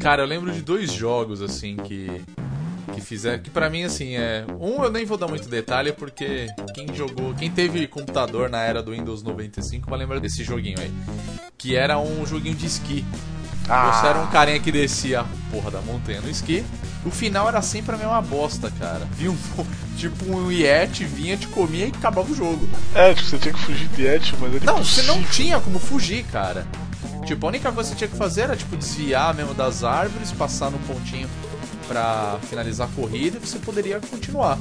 [0.00, 2.22] Cara, eu lembro de dois jogos assim que
[2.94, 6.48] que fizeram que pra mim assim é um eu nem vou dar muito detalhe porque
[6.74, 10.90] quem jogou, quem teve computador na era do Windows 95 vai lembrar desse joguinho aí,
[11.56, 13.04] que era um joguinho de esqui.
[13.62, 16.64] Você era um carinha que descia a porra da montanha no esqui.
[17.04, 19.06] O final era sempre a mesma bosta, cara.
[19.12, 19.36] Vinha um,
[19.96, 22.68] tipo um Yeti, vinha, te comia e acabava o jogo.
[22.94, 25.78] É, tipo, você tinha que fugir de Yeti, mas ele Não, você não tinha como
[25.78, 26.66] fugir, cara.
[27.30, 30.32] Tipo, a única coisa que você tinha que fazer era, tipo, desviar mesmo das árvores,
[30.32, 31.30] passar no pontinho
[31.86, 34.58] pra finalizar a corrida e você poderia continuar.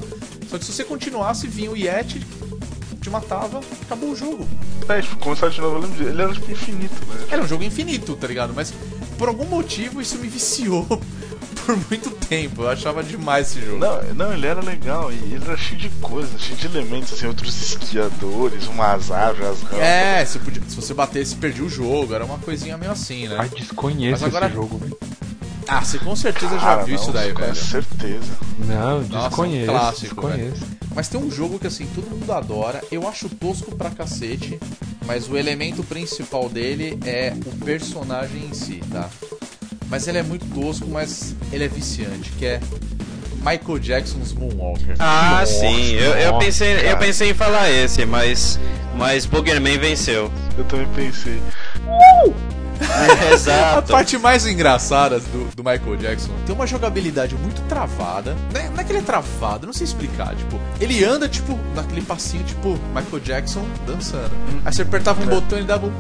[0.48, 2.24] Só que se você continuasse, vinha o Yeti,
[3.02, 4.48] te matava, acabou o jogo.
[4.88, 7.26] É, tipo, começar de novo, eu lembro de- Ele era tipo infinito, né?
[7.32, 8.54] Era um jogo infinito, tá ligado?
[8.54, 8.72] Mas
[9.18, 10.86] por algum motivo isso me viciou
[11.66, 12.64] por muito tempo.
[12.64, 13.80] Eu achava demais esse jogo.
[13.80, 17.28] Não, não, ele era legal e ele era cheio de coisas, cheio de elementos, assim,
[17.28, 19.80] outros esquiadores, umas árvores, as rampas.
[19.80, 22.14] É, você podia- se você batesse, perdia o jogo.
[22.14, 23.36] Era uma coisinha meio assim, né?
[23.40, 24.98] Ai, desconheço agora- esse jogo, velho.
[25.68, 27.56] Ah, você com certeza já Cara, viu não, isso daí, com velho.
[27.56, 28.32] certeza.
[28.58, 29.72] Não, Nossa, um desconheço.
[29.72, 30.66] clássico, desconheço.
[30.96, 32.82] Mas tem um jogo que assim, todo mundo adora.
[32.92, 34.58] Eu acho tosco pra cacete,
[35.06, 39.08] mas o elemento principal dele é o personagem em si, tá?
[39.90, 42.60] Mas ele é muito tosco, mas ele é viciante, que é
[43.38, 44.96] Michael Jackson's Moonwalker.
[45.00, 45.94] Ah, Nossa, sim.
[45.94, 48.60] Eu, eu, pensei, eu pensei em falar esse, mas.
[48.96, 50.32] Mas Boogerman venceu.
[50.58, 51.40] Eu também pensei.
[52.80, 53.92] A Exato.
[53.92, 58.36] parte mais engraçada do, do Michael Jackson tem uma jogabilidade muito travada.
[58.54, 60.34] Não é, não é que ele é travado, não sei explicar.
[60.36, 64.32] Tipo, ele anda, tipo, naquele passinho, tipo, Michael Jackson dançando.
[64.64, 65.92] Aí você apertava um botão e ele dava um.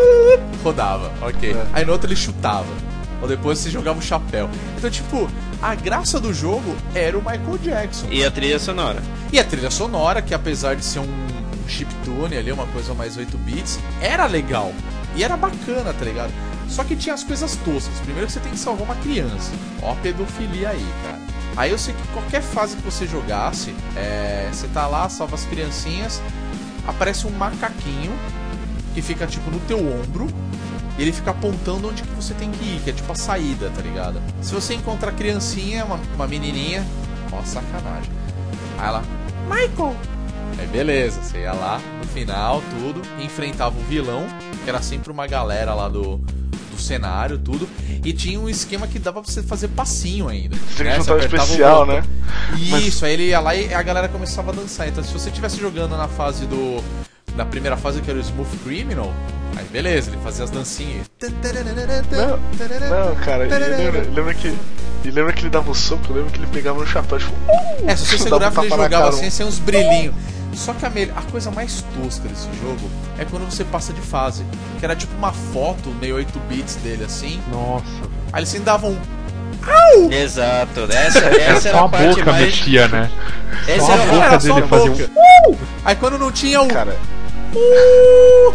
[0.64, 1.52] Rodava, ok.
[1.52, 1.66] É.
[1.74, 2.91] Aí no outro ele chutava.
[3.22, 4.50] Ou depois você jogava o chapéu.
[4.76, 5.30] Então, tipo,
[5.62, 8.08] a graça do jogo era o Michael Jackson.
[8.10, 9.00] E a trilha sonora.
[9.32, 13.16] E a trilha sonora, que apesar de ser um, um chiptune ali, uma coisa mais
[13.16, 14.72] 8 bits, era legal.
[15.14, 16.32] E era bacana, tá ligado?
[16.68, 17.98] Só que tinha as coisas toscas.
[18.00, 19.52] Primeiro que você tem que salvar uma criança.
[19.82, 21.20] Ó a pedofilia aí, cara.
[21.56, 25.44] Aí eu sei que qualquer fase que você jogasse, é, você tá lá, salva as
[25.44, 26.20] criancinhas,
[26.86, 28.12] aparece um macaquinho
[28.94, 30.28] que fica tipo no teu ombro
[30.98, 33.70] e ele fica apontando onde que você tem que ir, que é tipo a saída,
[33.70, 34.20] tá ligado?
[34.40, 36.86] Se você encontrar a criancinha, uma, uma menininha,
[37.32, 38.10] ó, sacanagem.
[38.78, 39.02] Aí ela,
[39.48, 39.96] Michael!
[40.58, 44.26] Aí beleza, você ia lá no final, tudo, enfrentava o vilão,
[44.62, 47.68] que era sempre uma galera lá do, do cenário, tudo,
[48.04, 50.56] e tinha um esquema que dava pra você fazer passinho ainda.
[50.56, 50.92] Você né?
[50.92, 52.04] que juntar o apertava especial, né?
[52.84, 54.88] Isso, aí ele ia lá e a galera começava a dançar.
[54.88, 56.82] Então, se você estivesse jogando na fase do.
[57.36, 59.12] Na primeira fase, que era o Smooth Criminal,
[59.56, 61.06] aí beleza, ele fazia as dancinhas.
[62.10, 64.54] Não, não, cara, e lembra, lembra que.
[65.04, 67.32] E lembra que ele dava o soco, eu lembro que ele pegava no chapéu, tipo.
[67.86, 70.14] É, se você um segurava, ele jogava assim, sem uns brilhinhos.
[70.54, 74.02] Só que a, me- a coisa mais tosca desse jogo é quando você passa de
[74.02, 74.44] fase.
[74.78, 77.40] Que era tipo uma foto, meio 8 bits dele assim.
[77.50, 77.84] Nossa.
[78.32, 78.96] Aí eles sempre davam.
[80.10, 80.80] Exato.
[80.90, 82.44] Essa, essa era Só a a parte boca mais.
[82.44, 83.10] mexia, né?
[83.66, 85.10] Essa Só a era boca era dele a fazia boca.
[85.48, 85.56] um-!
[85.84, 86.68] Aí quando não tinha o.
[86.68, 86.96] Cara,
[87.54, 88.54] Uh!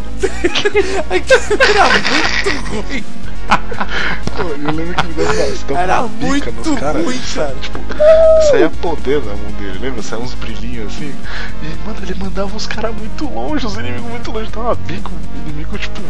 [1.10, 1.24] Aí
[1.70, 3.04] era muito ruim.
[4.36, 7.06] pô, eu lembro que ele dava uma, você dava Era uma bica muito nos caras.
[7.06, 7.56] ruim, cara.
[7.62, 7.80] Tipo,
[8.50, 10.02] saía poder da mão dele, lembra?
[10.04, 11.14] Saia uns brilhinhos assim.
[11.64, 14.50] E, mano, ele mandava os caras muito longe, os inimigos muito longe.
[14.52, 16.02] Dava bica, o inimigo, tipo,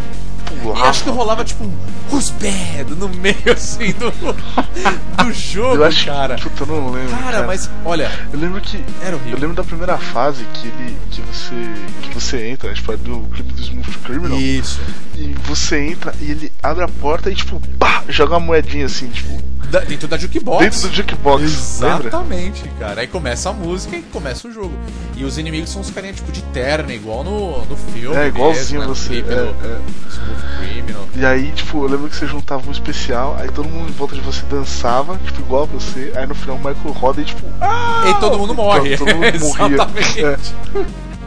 [0.69, 0.89] E pulava.
[0.89, 1.71] acho que rolava tipo um
[2.11, 6.35] Who's bad no meio assim do, do jogo, Eu acho cara.
[6.37, 7.09] Puta, eu não lembro.
[7.17, 8.77] Cara, mas olha, Eu lembro que.
[9.01, 9.39] era Eu horrível.
[9.39, 10.97] lembro da primeira fase que ele.
[11.11, 11.55] que você.
[12.01, 14.37] que você entra, tipo, é do clipe do Smooth Criminal.
[14.39, 14.79] Isso.
[15.15, 19.07] E você entra e ele abre a porta e tipo, pá, joga uma moedinha assim,
[19.09, 20.63] tipo, Da- dentro da jukebox.
[20.63, 21.79] dentro do jukebox.
[21.81, 22.07] Lembra?
[22.07, 23.01] Exatamente, cara.
[23.01, 24.73] Aí começa a música e começa o jogo.
[25.15, 28.15] E os inimigos são os carinha tipo de terno, igual no, no filme.
[28.15, 28.87] É, igualzinho mesmo, né?
[28.87, 29.09] Você.
[29.09, 29.79] clipe é, do é.
[30.09, 31.07] Smooth Criminal.
[31.15, 34.15] E aí, tipo, eu lembro que você juntava um especial, aí todo mundo em volta
[34.15, 37.45] de você dançava, tipo, igual a você, aí no final o Michael roda e tipo,
[37.59, 38.03] ah!
[38.07, 38.95] E todo mundo morre.
[38.97, 39.75] Todo mundo morria.
[39.75, 40.25] Exatamente.
[40.25, 40.37] É.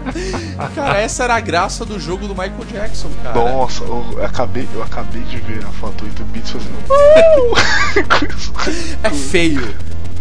[0.74, 3.52] Cara, essa era a graça do jogo do Michael Jackson, cara.
[3.52, 6.80] Nossa, eu acabei, eu acabei de ver a foto 8 bits fazendo.
[9.02, 9.74] É feio.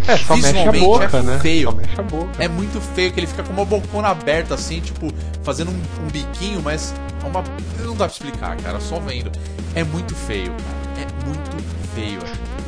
[0.08, 1.40] É, só mexe a Visualmente boca, é né?
[1.40, 1.70] feio.
[1.70, 2.44] Só mexe a boca.
[2.44, 5.12] É muito feio que ele fica com uma bocona aberta assim, tipo,
[5.44, 7.44] fazendo um, um biquinho, mas é uma.
[7.80, 9.32] Não dá pra explicar, cara, só vendo.
[9.76, 11.06] É muito feio, cara.
[11.06, 11.64] É muito
[11.94, 12.20] feio.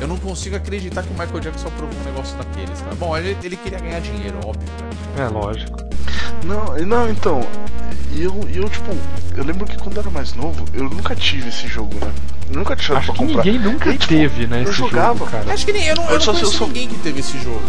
[0.02, 2.94] Eu não consigo acreditar que o Michael Jackson aprovou um negócio daqueles, cara.
[2.96, 4.68] Bom, ele, ele queria ganhar dinheiro, óbvio,
[5.16, 5.22] né?
[5.24, 5.78] É, lógico.
[6.44, 7.40] Não, não, então.
[8.10, 8.90] E eu, eu, tipo,
[9.36, 12.12] eu lembro que quando eu era mais novo, eu nunca tive esse jogo, né?
[12.50, 13.44] Eu nunca tinha Acho pra que comprar.
[13.44, 15.18] ninguém nunca E, tipo, teve, né, eu esse jogava.
[15.20, 15.52] jogo, cara.
[15.54, 15.86] Acho que nem.
[15.86, 17.62] Eu não, eu Eu não só- eu conheço só- ninguém que teve esse jogo.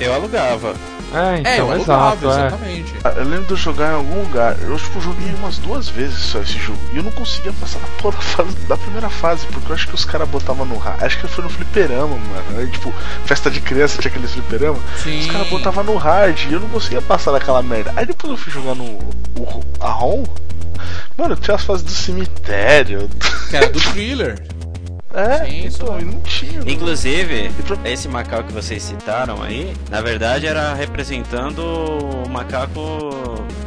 [0.00, 0.74] Eu alugava.
[1.12, 2.46] É, então, é, eu exato, alugava, é.
[2.46, 2.94] exatamente.
[3.02, 4.56] Ah, Eu lembro de eu jogar em algum lugar.
[4.62, 6.78] Eu, tipo, joguei umas duas vezes só esse jogo.
[6.92, 9.88] E eu não conseguia passar na porra da, fase, da primeira fase, porque eu acho
[9.88, 11.02] que os caras botavam no hard.
[11.02, 12.58] Acho que foi no fliperama, mano.
[12.58, 12.92] Aí, tipo,
[13.24, 14.78] festa de criança tinha aqueles fliperama.
[15.02, 15.20] Sim.
[15.20, 17.92] Os caras botavam no hard e eu não conseguia passar daquela merda.
[17.96, 18.84] Aí depois eu fui jogar no.
[18.84, 20.24] O, a ROM.
[21.16, 23.10] Mano, tinha as fases do cemitério.
[23.50, 24.42] Que era do thriller.
[25.12, 26.60] É, Sim, então, não tinha.
[26.66, 27.50] Inclusive,
[27.84, 32.80] esse macaco que vocês citaram aí, na verdade era representando o macaco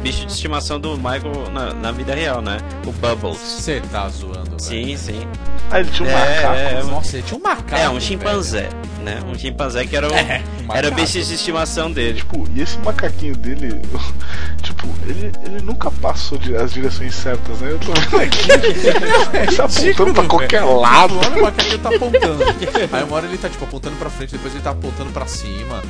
[0.02, 2.56] bicho de estimação do Michael na, na vida real, né?
[2.86, 3.38] O Bubbles.
[3.38, 4.60] Você tá zoando, velho.
[4.60, 5.28] Sim, sim.
[5.70, 6.54] Aí ele tinha um É, macaco.
[6.56, 7.74] é, Nossa, ele tinha um macaco.
[7.74, 8.00] É, um velho.
[8.00, 8.68] chimpanzé,
[9.02, 9.18] né?
[9.26, 12.18] Um chimpanzé que era o, É, um era o bicho de estimação dele.
[12.18, 13.80] Tipo, e esse macaquinho dele,
[14.62, 17.70] tipo, ele, ele nunca passou de, as direções certas, né?
[17.72, 18.48] Eu tô vendo aqui,
[19.36, 21.14] ele tá apontando pra qualquer lado.
[21.34, 22.44] Olha o macaquinho tá apontando.
[22.92, 25.82] Aí uma hora ele tá, tipo, apontando pra frente, depois ele tá apontando pra cima.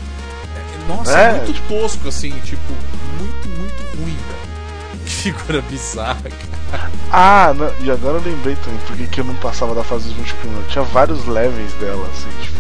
[0.56, 2.72] É, Nossa, é, É, muito tosco, assim, tipo,
[3.18, 5.04] muito, muito ruim, velho.
[5.04, 6.90] Que figura bizarra, cara.
[7.12, 10.16] Ah, não, e agora eu lembrei também porque que eu não passava da fase dos
[10.16, 10.66] multiplayer.
[10.68, 12.58] Tinha vários levels dela, assim, tipo,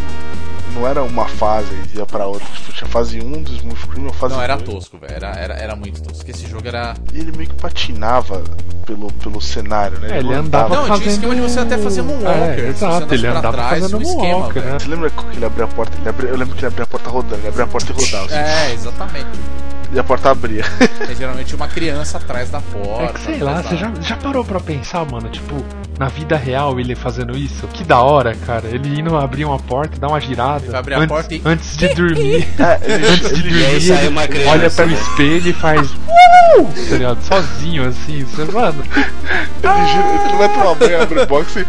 [0.74, 2.46] não era uma fase e ia pra outra.
[2.54, 4.68] Tipo, tinha fase 1 dos multiplayer, fase Não, era 2.
[4.68, 5.14] tosco, velho.
[5.14, 6.28] Era, era, era muito tosco.
[6.30, 6.94] Esse jogo era.
[7.12, 8.42] E ele meio que patinava
[8.86, 10.08] pelo, pelo cenário, né?
[10.12, 11.10] É, ele não andava Não, tinha fazendo...
[11.12, 14.22] esquema de você até fazer moonwalker, É, exato, ele pra andava trás, fazendo o esquema,
[14.22, 14.72] moonwalker, velho.
[14.74, 14.78] né?
[14.80, 15.96] Você lembra que ele abria a porta?
[15.98, 17.94] Ele abria- eu lembro que ele abria a porta rodando, ele abria a porta e
[17.94, 18.24] rodava.
[18.26, 19.26] Assim, É, exatamente.
[19.94, 20.64] E a porta abria.
[21.06, 23.04] Tem geralmente uma criança atrás da porta.
[23.04, 25.54] É que sei lá, atrás você da- já, já parou pra pensar, mano, tipo,
[25.98, 27.68] na vida real ele fazendo isso?
[27.68, 28.66] Que da hora, cara.
[28.66, 30.64] Ele indo abrir uma porta, dar uma girada.
[30.64, 32.48] Ele vai abrir a antes, porta e- antes de dormir.
[32.58, 32.74] É,
[33.12, 34.92] antes de ele, dormir, E aí sai uma criança, olha pro né?
[34.94, 35.90] espelho e faz.
[35.92, 36.64] Uh!
[36.90, 37.22] Tá ligado?
[37.22, 38.24] Sozinho, assim.
[38.24, 41.66] Você, mano, ele, gira, ele vai tomar banho, abre o box e.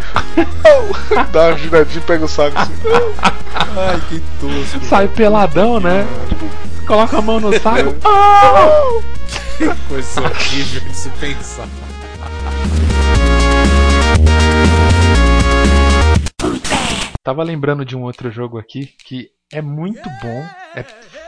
[1.32, 2.74] dá uma giradinha e pega o saco assim.
[3.78, 4.86] Ai, que tosco.
[4.86, 6.06] sai peladão, né?
[6.30, 6.46] Tipo,
[6.86, 7.95] coloca a mão no saco.
[9.58, 11.67] Que coisa horrível de se pensar.
[17.24, 20.43] Tava lembrando de um outro jogo aqui que é muito bom,
[20.76, 20.84] é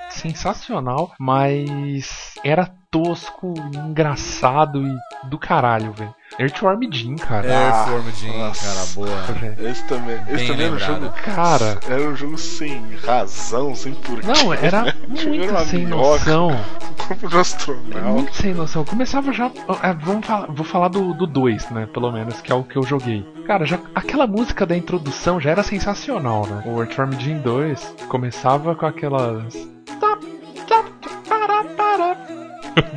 [0.10, 6.13] sensacional, mas era tosco, engraçado e do caralho, velho.
[6.40, 7.48] Earthworm Jim, cara.
[7.52, 8.68] Airform Jim, Nossa.
[8.68, 9.70] cara, boa.
[9.70, 10.20] Esse também.
[10.30, 11.10] Esse também era um jogo.
[11.24, 14.28] Cara, Era um jogo sem razão, sem porquê.
[14.28, 16.50] não, era muito sem noção.
[17.08, 18.02] Corpo de astronauta.
[18.02, 18.86] Muito sem noção.
[18.86, 19.48] Começava já.
[19.82, 21.88] é, vamos falar, vou falar do 2, né?
[21.92, 23.26] Pelo menos, que é o que eu joguei.
[23.48, 26.62] Cara, já aquela música da introdução já era sensacional, né?
[26.66, 29.54] O Earthworm Jim 2 começava com aquelas.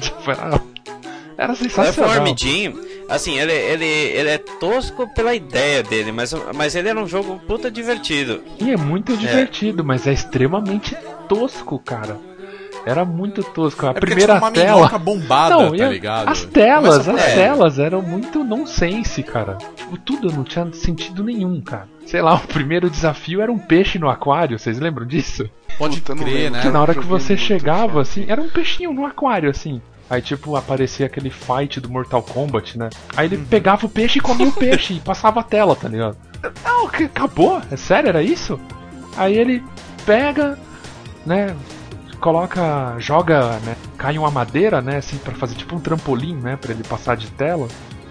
[0.01, 0.61] Tipo, era,
[1.41, 2.11] era sensacional.
[2.11, 2.75] Reform Jim,
[3.09, 7.41] assim, ele, ele, ele é tosco pela ideia dele, mas, mas ele era um jogo
[7.47, 8.43] puta divertido.
[8.61, 10.95] E é muito divertido, mas é extremamente
[11.29, 12.19] tosco, cara.
[12.87, 13.87] Era muito tosco.
[13.87, 14.99] A É porque primeira tinha uma tela.
[14.99, 16.29] bombada, Não, tá ligado?
[16.29, 17.35] as telas, as aí.
[17.35, 19.59] telas eram muito nonsense, cara.
[19.77, 21.89] Tipo, tudo não tinha sentido nenhum, cara.
[22.07, 25.49] Sei lá, o primeiro desafio era um peixe no aquário, vocês lembram disso?
[25.79, 26.61] Pode Puta, crer, né?
[26.63, 29.81] Que na hora que você chegava, assim, era um peixinho no aquário, assim.
[30.11, 32.91] Aí, tipo, aparecia aquele fight do Mortal Kombat, né?
[33.17, 33.35] Aí Uhum.
[33.35, 36.17] ele pegava o peixe e comia o peixe e passava a tela, tá ligado?
[36.65, 37.63] Não, que acabou?
[37.71, 38.59] É sério, era isso?
[39.17, 39.63] Aí ele
[40.05, 40.59] pega,
[41.25, 41.55] né?
[42.21, 43.77] Coloca, joga, né?
[43.97, 44.97] Cai uma madeira, né?
[44.97, 46.57] Assim, pra fazer tipo um trampolim, né?
[46.57, 47.69] Pra ele passar de tela.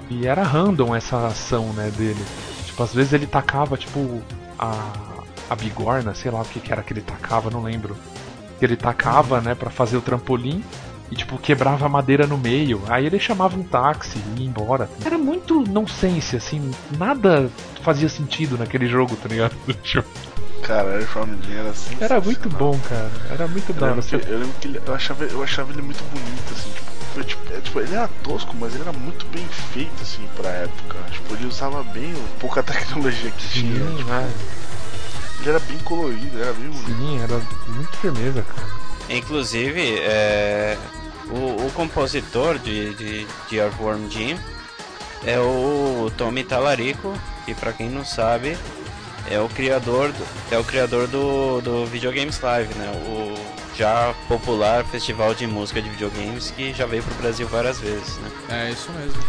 [0.10, 1.92] E era random essa ação, né?
[1.98, 2.24] Dele.
[2.66, 4.22] Tipo, às vezes ele tacava, tipo,
[4.58, 4.74] a,
[5.50, 7.96] a bigorna, sei lá o que, que era que ele tacava, não lembro.
[8.62, 9.54] Ele tacava, né?
[9.54, 10.64] Pra fazer o trampolim.
[11.12, 12.82] E, tipo, quebrava a madeira no meio.
[12.88, 14.90] Aí ele chamava um táxi e ia embora.
[15.04, 16.70] Era muito nonsense, assim.
[16.98, 17.50] Nada
[17.82, 19.56] fazia sentido naquele jogo, tá ligado?
[19.84, 20.08] Tipo,
[20.62, 21.98] Cara, Air From Jim era assim.
[22.00, 23.10] Era muito bom, cara.
[23.32, 23.96] Era muito Eu da hora.
[23.96, 26.70] lembro, que, Você- eu lembro que ele- eu, achava, eu achava ele muito bonito, assim,
[26.70, 30.28] tipo, foi, tipo, é, tipo, ele era tosco, mas ele era muito bem feito, assim,
[30.36, 30.98] pra época.
[31.12, 33.96] Tipo, ele usava bem a pouca tecnologia que Sim, tinha.
[33.98, 34.32] Tipo, né?
[35.40, 36.86] ele era bem colorido, era bem bonito.
[36.98, 38.68] Sim, era muito firmeza, cara.
[39.10, 40.78] Inclusive, é,
[41.30, 44.38] O, o compositor de, de, de Earthworm Jim
[45.26, 47.14] é o Tommy Talarico,
[47.46, 48.58] que pra quem não sabe
[49.30, 52.92] é o criador do, é o criador do, do Videogames Live, né?
[53.06, 58.18] O já popular festival de música de videogames que já veio pro Brasil várias vezes,
[58.18, 58.32] né?
[58.50, 59.24] É isso mesmo.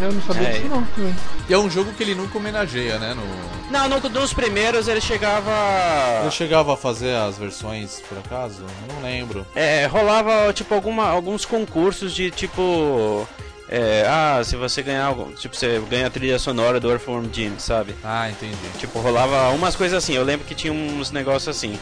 [0.00, 0.52] Eu não sabia É.
[0.52, 1.14] disso não também.
[1.48, 3.14] E é um jogo que ele nunca homenageia, né?
[3.14, 3.22] No...
[3.70, 5.50] Não, no, nos primeiros ele chegava.
[6.24, 8.62] Eu chegava a fazer as versões, por acaso?
[8.62, 9.46] Eu Não lembro.
[9.54, 13.26] É, rolava tipo alguma, alguns concursos de tipo.
[13.68, 15.32] é, ah, se você ganhar algo.
[15.34, 17.94] Tipo, você ganha a trilha sonora do Earthworm Jim, sabe?
[18.02, 18.56] Ah, entendi.
[18.78, 20.14] Tipo, rolava umas coisas assim.
[20.14, 21.78] Eu lembro que tinha uns negócios assim.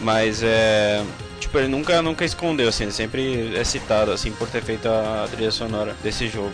[0.00, 1.02] Mas é.
[1.38, 2.84] Tipo, ele nunca, nunca escondeu, assim.
[2.84, 6.52] Ele sempre é citado, assim, por ter feito a trilha sonora desse jogo.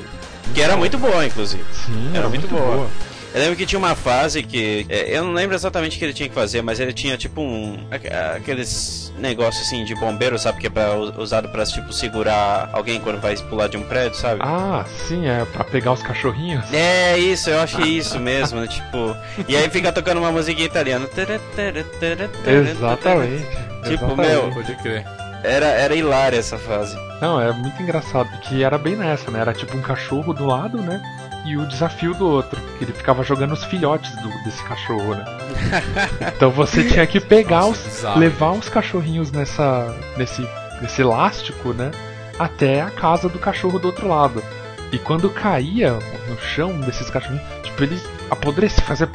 [0.55, 1.65] Que era muito boa, inclusive.
[1.73, 2.63] Sim, Era muito boa.
[2.77, 2.89] boa.
[3.35, 4.87] Eu lembro que tinha uma fase que.
[4.89, 7.43] é, eu não lembro exatamente o que ele tinha que fazer, mas ele tinha tipo
[7.43, 7.79] um.
[7.91, 8.07] aqu-
[8.37, 10.59] Aqueles negócios assim de bombeiro, sabe?
[10.59, 14.41] Que é pra, usado pra tipo segurar alguém quando vai pular de um prédio, sabe?
[14.43, 16.65] Ah, sim, é pra pegar os cachorrinhos.
[16.73, 18.69] É isso, eu acho que é isso mesmo, né?
[18.73, 19.15] Tipo.
[19.47, 21.07] E aí fica tocando uma musiquinha italiana.
[22.47, 23.45] Exatamente.
[23.85, 24.17] Tipo, exatamente.
[24.31, 25.05] meu- Pode crer.
[25.43, 26.97] Era, era hilária essa fase.
[27.21, 29.41] Não, é muito engraçado, que era bem nessa, né?
[29.41, 31.01] Era tipo um cachorro do lado, né?
[31.45, 32.61] E o desafio do outro.
[32.79, 35.25] Que ele ficava jogando os filhotes do- desse cachorro, né?
[36.37, 37.95] então você tinha que pegar Nossa, os.
[37.95, 38.19] bizarro.
[38.21, 39.95] levar os cachorrinhos nessa.
[40.17, 40.47] nesse.
[40.83, 41.91] nesse elástico, né?
[42.39, 44.43] Até a casa do cachorro do outro lado.
[44.93, 45.93] E quando caía
[46.29, 49.09] no chão desses cachorrinhos, tipo, eles apodreciam, fazia.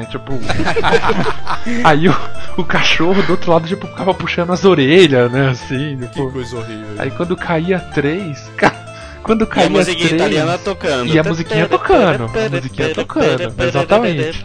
[0.00, 0.32] Né, tipo.
[1.84, 2.14] Aí o,
[2.56, 5.50] o cachorro do outro lado, tipo, ficava puxando as orelhas, né?
[5.50, 6.30] Assim, Que tipo.
[6.30, 6.94] coisa horrível.
[6.98, 8.74] Aí quando caía três, ca-
[9.22, 11.06] quando E a caía musiquinha três, italiana tocando.
[11.14, 14.44] E a musiquinha tocando, a musiquinha tocando, exatamente.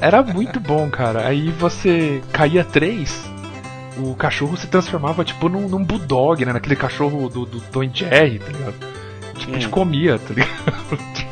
[0.00, 1.26] era muito bom, cara.
[1.26, 3.24] Aí você caía três,
[3.96, 6.52] o cachorro se transformava tipo num, num bulldog, né?
[6.52, 8.74] Naquele cachorro do, do Tom Jerry, tá ligado?
[9.38, 9.70] Tipo, te Hum.
[9.70, 10.52] comia, tá ligado?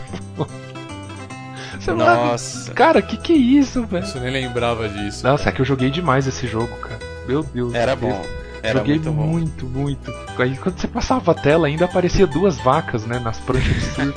[1.81, 2.73] Você fala, Nossa.
[2.75, 4.07] cara, que que é isso, velho?
[4.15, 5.27] Eu nem lembrava disso.
[5.27, 6.99] Nossa, é que eu joguei demais esse jogo, cara.
[7.27, 7.75] Meu Deus.
[7.75, 8.13] Era Deus.
[8.13, 8.27] bom.
[8.63, 9.27] Era Joguei muito bom.
[9.27, 10.15] muito, muito.
[10.39, 13.19] Aí quando você passava a tela, ainda aparecia duas vacas, né?
[13.19, 14.15] Nas pranchas de surf.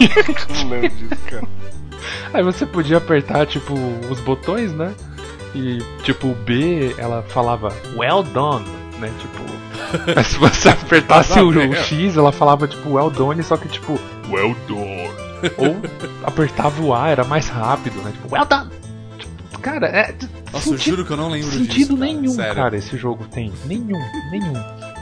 [0.64, 1.48] Não lembro disso, cara.
[2.32, 3.74] Aí você podia apertar, tipo,
[4.08, 4.94] os botões, né?
[5.54, 8.64] E, tipo, o B, ela falava, well done,
[9.00, 9.10] né?
[9.18, 9.40] Tipo.
[10.14, 13.98] Mas se você apertasse o, o X, ela falava, tipo, well done, só que, tipo,
[14.30, 15.10] Well done.
[15.58, 15.76] ou
[16.24, 18.12] apertava o A, era mais rápido, né?
[18.12, 18.70] Tipo, well done!
[19.18, 20.14] Tipo, cara, é.
[20.52, 21.88] Nossa, eu senti- juro que eu não lembro Sentido disso.
[21.96, 22.04] cara.
[22.06, 22.54] nenhum, Sério.
[22.54, 23.52] cara, esse jogo tem.
[23.66, 24.00] Nenhum,
[24.30, 24.54] nenhum.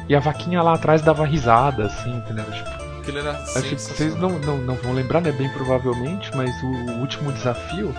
[0.09, 2.45] E a vaquinha lá atrás dava risada, assim, entendeu?
[2.45, 5.33] Tipo, Aquilo era acho que vocês não, não, não vão lembrar, né?
[5.33, 7.95] Bem provavelmente, mas o, o último desafio,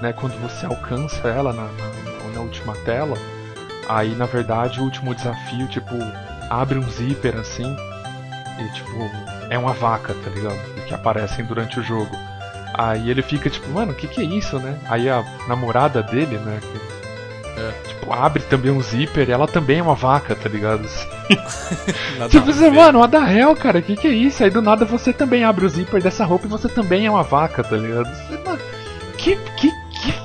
[0.00, 0.12] né?
[0.12, 3.16] Quando você alcança ela na, na, na última tela,
[3.88, 5.94] aí na verdade o último desafio, tipo,
[6.50, 7.76] abre um zíper assim,
[8.58, 8.90] e tipo,
[9.50, 10.58] é uma vaca, tá ligado?
[10.86, 12.10] Que aparecem durante o jogo.
[12.74, 14.78] Aí ele fica tipo, mano, o que que é isso, né?
[14.88, 16.58] Aí a namorada dele, né?
[16.60, 16.96] que-
[17.60, 17.72] É.
[17.88, 20.86] Tipo, abre também um zíper e ela também é uma vaca, tá ligado?
[22.28, 23.80] Tipo, a você, mano, what the hell, cara?
[23.80, 24.44] Que que é isso?
[24.44, 27.22] Aí do nada você também abre o zíper dessa roupa e você também é uma
[27.22, 28.06] vaca, tá ligado?
[28.14, 28.58] Você, mano,
[29.16, 29.70] que, que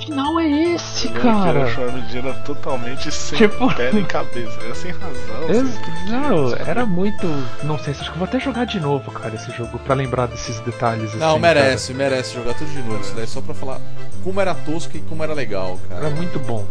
[0.06, 1.66] final é esse, Eu que cara?
[1.66, 4.60] O Charme era totalmente sem Tipo- pé nem cabeça.
[4.64, 5.50] Era sem razão.
[5.50, 6.70] Ex- sem Não, sentido.
[6.70, 7.28] era muito.
[7.64, 10.28] Não sei, acho que eu vou até jogar de novo, cara, esse jogo, pra lembrar
[10.28, 13.02] desses detalhes Não, assim, merece, merece jogar tudo de novo.
[13.02, 13.80] Isso daí é só pra falar
[14.24, 16.02] como era tosco e como era legal, cara.
[16.02, 16.08] cara.
[16.08, 16.66] Era muito bom.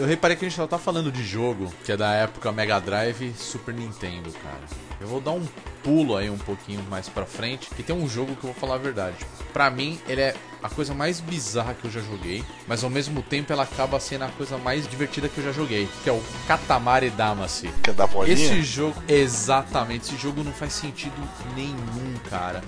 [0.00, 2.80] Eu reparei que a gente só tá falando de jogo que é da época Mega
[2.80, 4.62] Drive Super Nintendo, cara.
[4.98, 5.46] Eu vou dar um
[5.82, 8.76] pulo aí um pouquinho mais pra frente, que tem um jogo que eu vou falar
[8.76, 9.16] a verdade.
[9.52, 13.22] Pra mim, ele é a coisa mais bizarra que eu já joguei, mas ao mesmo
[13.22, 16.22] tempo ela acaba sendo a coisa mais divertida que eu já joguei, que é o
[16.48, 17.70] Katamari Damacy.
[17.82, 18.32] Que é da bolinha?
[18.32, 21.12] Esse jogo, exatamente, esse jogo não faz sentido
[21.54, 22.62] nenhum, cara.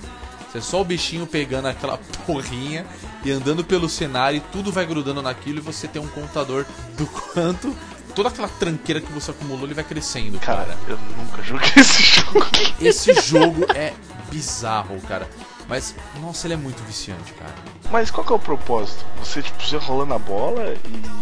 [0.52, 2.84] Você é só o bichinho pegando aquela porrinha
[3.24, 6.66] e andando pelo cenário e tudo vai grudando naquilo e você tem um contador
[6.98, 7.74] do quanto
[8.14, 10.78] toda aquela tranqueira que você acumulou ele vai crescendo, Cara, cara.
[10.86, 12.46] eu nunca joguei esse jogo.
[12.78, 13.94] Esse jogo é
[14.30, 15.26] bizarro, cara.
[15.72, 17.54] Mas, nossa, ele é muito viciante, cara.
[17.90, 19.06] Mas qual que é o propósito?
[19.20, 20.76] Você tipo, ia rolando a bola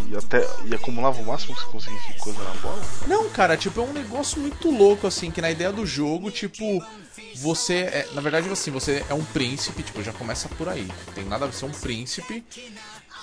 [0.09, 2.83] e até e acumulava o máximo que você conseguia de coisa na bola?
[3.07, 6.83] Não, cara, tipo, é um negócio muito louco, assim, que na ideia do jogo, tipo,
[7.37, 8.09] você é.
[8.11, 10.85] Na verdade, assim, você é um príncipe, tipo, já começa por aí.
[11.15, 12.43] Tem nada a ver, você é um príncipe.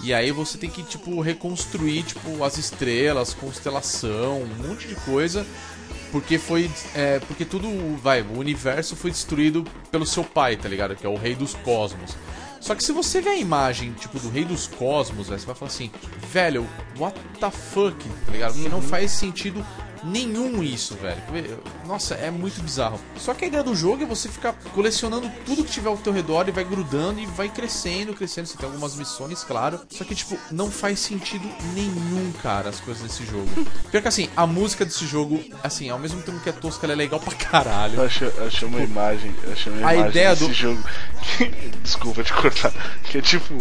[0.02, 5.46] E aí você tem que, tipo, reconstruir, tipo, as estrelas, constelação, um monte de coisa.
[6.10, 6.70] Porque foi.
[6.94, 7.68] é, porque tudo.
[8.02, 10.96] Vai, o universo foi destruído pelo seu pai, tá ligado?
[10.96, 12.16] Que é o rei dos cosmos.
[12.60, 15.54] Só que se você vê a imagem, tipo, do Rei dos Cosmos, velho, você vai
[15.54, 15.90] falar assim,
[16.30, 16.66] velho,
[16.98, 18.54] what the fuck, tá ligado?
[18.54, 19.64] Porque não faz sentido
[20.04, 21.20] nenhum isso, velho.
[21.86, 23.00] Nossa, é muito bizarro.
[23.16, 26.12] Só que a ideia do jogo é você ficar colecionando tudo que tiver ao teu
[26.12, 28.46] redor e vai grudando e vai crescendo, crescendo.
[28.46, 29.80] Você tem algumas missões, claro.
[29.90, 33.48] Só que, tipo, não faz sentido nenhum, cara, as coisas desse jogo.
[33.90, 36.92] Pior que assim, a música desse jogo, assim, ao mesmo tempo que é tosca, ela
[36.92, 37.94] é legal pra caralho.
[37.96, 40.82] Eu achei, eu achei uma imagem, achei uma A imagem ideia desse do- jogo.
[41.82, 42.72] Desculpa te cortar.
[43.04, 43.54] Que é tipo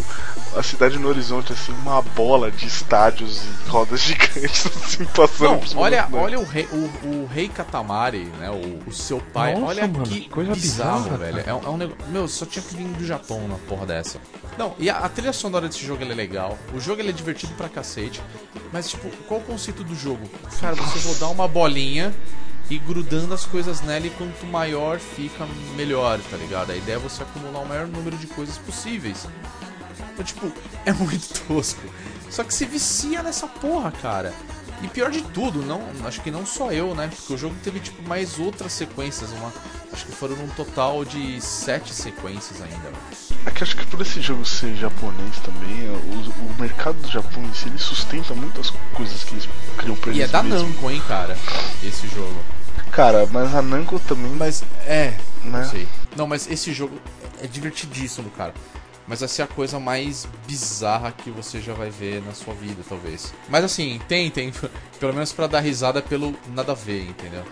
[0.56, 5.80] a cidade no horizonte, assim, uma bola de estádios e rodas gigantes, assim, passando Não,
[5.80, 6.16] olha, boneco.
[6.28, 8.50] Olha o rei, o, o rei Katamari, né?
[8.50, 9.54] O, o seu pai.
[9.54, 11.42] Nossa, olha mano, que coisa bizarro, bizarra, velho.
[11.46, 12.04] É, um- é um negócio.
[12.08, 14.20] Meu, só tinha que vir do Japão na porra dessa.
[14.56, 16.58] Não, e a, a trilha sonora desse jogo é legal.
[16.74, 18.20] O jogo é divertido pra cacete.
[18.72, 20.28] Mas, tipo, qual o conceito do jogo?
[20.60, 22.14] Cara, você rodar uma bolinha
[22.70, 26.70] e grudando as coisas nela e quanto maior fica, melhor, tá ligado?
[26.70, 29.26] A ideia é você acumular o maior número de coisas possíveis.
[30.12, 30.52] Então, tipo,
[30.84, 31.80] é muito tosco.
[32.28, 34.34] Só que se vicia nessa porra, cara.
[34.82, 37.10] E pior de tudo, não, acho que não só eu, né?
[37.14, 39.52] Porque o jogo teve tipo mais outras sequências, uma,
[39.92, 42.92] acho que foram um total de sete sequências ainda.
[43.44, 47.42] É que acho que por esse jogo ser japonês também, o, o mercado do Japão
[47.42, 50.62] em si, ele sustenta muitas coisas que eles criam pra E é eles da mesmos.
[50.62, 51.36] Namco, hein, cara,
[51.82, 52.36] esse jogo.
[52.92, 55.14] Cara, mas a Namco também, Mas é,
[55.44, 55.60] né?
[55.60, 55.88] não sei.
[56.16, 56.98] Não, mas esse jogo
[57.40, 58.54] é divertidíssimo, cara.
[59.08, 62.82] Mas vai ser a coisa mais bizarra que você já vai ver na sua vida,
[62.86, 63.32] talvez.
[63.48, 64.52] Mas assim, tentem,
[65.00, 67.44] pelo menos pra dar risada pelo nada a ver, entendeu?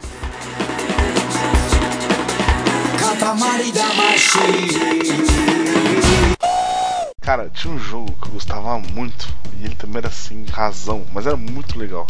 [3.97, 5.36] 塊魂
[7.27, 11.27] Cara, tinha um jogo que eu gostava muito, e ele também era assim, razão, mas
[11.27, 12.07] era muito legal.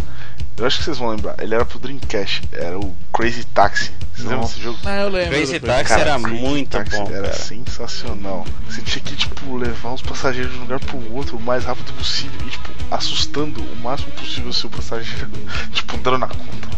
[0.58, 3.92] Eu acho que vocês vão lembrar, ele era pro Dreamcast, era o Crazy Taxi.
[4.12, 4.78] Vocês lembram desse jogo?
[4.84, 5.30] Ah, eu lembro.
[5.30, 5.58] Crazy.
[5.58, 7.32] Taxi Cara, era Crazy muito Taxi bom, Era cara.
[7.32, 8.46] sensacional.
[8.68, 11.94] Você tinha que, tipo, levar os passageiros de um lugar pro outro o mais rápido
[11.94, 15.30] possível e, tipo, assustando o máximo possível o seu passageiro,
[15.72, 16.68] tipo, dando na conta.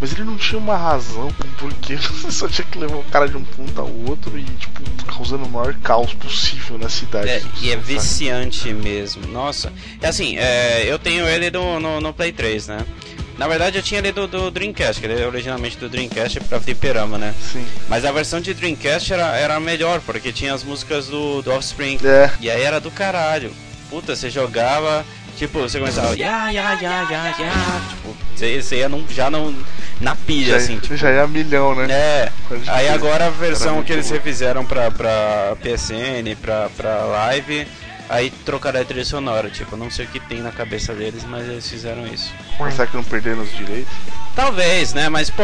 [0.00, 1.96] Mas ele não tinha uma razão, um porquê.
[1.96, 5.44] Você só tinha que levar o cara de um ponto ao outro e, tipo, causando
[5.44, 7.28] o maior caos possível na cidade.
[7.28, 7.82] É, e é sabe?
[7.84, 9.26] viciante mesmo.
[9.28, 9.72] Nossa.
[10.00, 12.86] É assim, é, eu tenho ele no, no, no Play 3, né?
[13.38, 16.58] Na verdade eu tinha ele do, do Dreamcast, que ele é originalmente do Dreamcast pra
[16.58, 17.34] fliperama, né?
[17.52, 17.66] Sim.
[17.88, 21.98] Mas a versão de Dreamcast era, era melhor, porque tinha as músicas do, do Offspring.
[22.02, 22.30] É.
[22.40, 23.52] E aí era do caralho.
[23.90, 25.04] Puta, você jogava,
[25.36, 27.82] tipo, você começava, ya, ya, ya, ya, ya.
[27.90, 29.54] Tipo, você, você ia num, já não,
[30.00, 30.96] na pilha, Já, assim, tipo.
[30.96, 31.86] já é a milhão, né?
[31.90, 32.32] É,
[32.68, 37.66] aí agora a versão que eles refizeram pra, pra PSN, pra, pra live,
[38.08, 39.50] aí trocaram a trilha sonora.
[39.50, 42.32] Tipo, não sei o que tem na cabeça deles, mas eles fizeram isso.
[42.58, 43.92] Mas será que não perderam os direitos?
[44.34, 45.08] Talvez, né?
[45.08, 45.42] Mas, pô,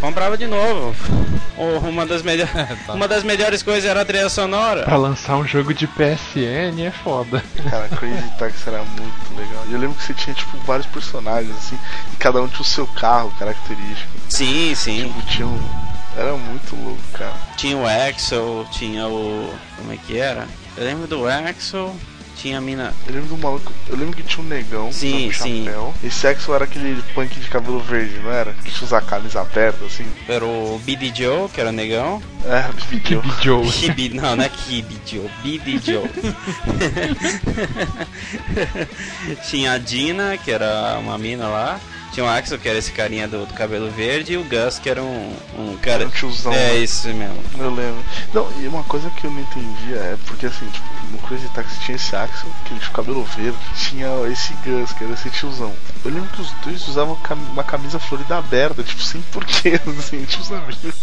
[0.00, 0.94] comprava de novo.
[1.88, 2.48] Uma das, melhor...
[2.88, 4.82] Uma das melhores coisas era a trilha sonora.
[4.82, 7.42] Pra lançar um jogo de PSN é foda.
[7.70, 9.64] Cara, Crazy Taxi era muito legal.
[9.68, 11.78] E eu lembro que você tinha, tipo, vários personagens, assim,
[12.12, 14.10] e cada um tinha o seu carro característico.
[14.28, 15.04] Sim, sim.
[15.04, 15.84] Tipo, tinha um...
[16.16, 17.34] Era muito louco, cara.
[17.56, 19.52] Tinha o Axel, tinha o.
[19.76, 20.46] Como é que era?
[20.76, 21.94] Eu lembro do Axel,
[22.36, 22.92] tinha a mina.
[23.06, 23.72] Eu lembro do maluco.
[23.88, 25.64] Eu lembro que tinha um negão Sim, com um sim.
[25.64, 25.94] chapéu.
[26.02, 28.52] E sexo era aquele punk de cabelo verde, não era?
[28.52, 30.04] Que tinha usar a camisa aberta, assim.
[30.28, 32.22] Era o BD Joe, que era o negão.
[32.44, 33.22] É, vídeo.
[33.40, 33.66] Joe.
[33.70, 36.10] Kibi, não, não é Kibi Joe, BD Joe.
[39.48, 41.80] Tinha a Dina, que era uma mina lá.
[42.14, 44.34] Tinha o Axel, que era esse carinha do, do cabelo verde.
[44.34, 46.06] E o Gus, que era um, um cara.
[46.06, 46.76] Um tiozão, É né?
[46.76, 47.42] isso mesmo.
[47.58, 48.04] Eu lembro.
[48.32, 51.80] Não, e uma coisa que eu não entendia é porque assim, tipo, no Crazy Taxi
[51.80, 55.28] tinha esse Axel, que ele tinha o cabelo verde, tinha esse Gus, que era esse
[55.30, 55.74] tiozão.
[56.04, 60.24] Eu lembro que os dois usavam cam- uma camisa florida aberta, tipo, sem porquê, assim,
[60.24, 60.72] tipo, sabe?
[60.74, 60.94] Tipo,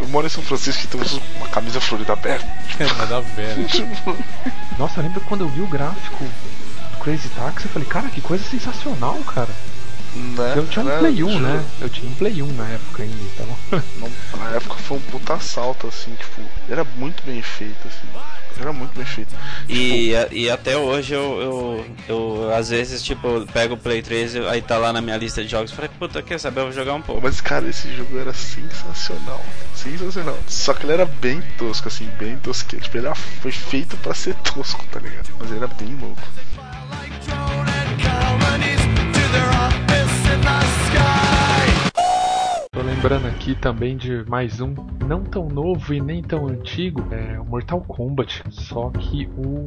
[0.00, 2.46] eu moro em São Francisco, então eu uso uma camisa florida aberta.
[2.98, 3.64] Nada a ver, né?
[3.68, 4.16] Tipo,
[4.76, 8.20] Nossa, eu lembro quando eu vi o gráfico do Crazy Taxi, eu falei, cara, que
[8.20, 9.50] coisa sensacional, cara.
[10.14, 10.54] Né?
[10.56, 11.40] Eu tinha um Era Play 1, jogo.
[11.40, 11.64] né?
[11.80, 13.56] Eu tinha um Play 1 na época ainda, então.
[14.00, 18.08] Não, na época foi um puta salto, assim, tipo, era muito bem feito, assim.
[18.60, 19.34] Era muito bem feito.
[19.68, 24.34] E, a- e até hoje eu, eu, eu, às vezes, tipo, pego o Play 3
[24.34, 25.70] e aí tá lá na minha lista de jogos.
[25.70, 26.60] Falei, puta, quer saber?
[26.60, 27.22] Eu vou jogar um pouco.
[27.22, 29.42] Mas, cara, esse jogo era sensacional.
[29.74, 30.38] Sensacional.
[30.46, 32.84] Só que ele era bem tosco, assim, bem tosqueiro.
[32.84, 35.30] Tipo, ele era- foi feito pra ser tosco, tá ligado?
[35.38, 36.20] Mas ele era bem louco.
[43.02, 44.74] Lembrando aqui também de mais um,
[45.06, 49.66] não tão novo e nem tão antigo, é o Mortal Kombat, só que o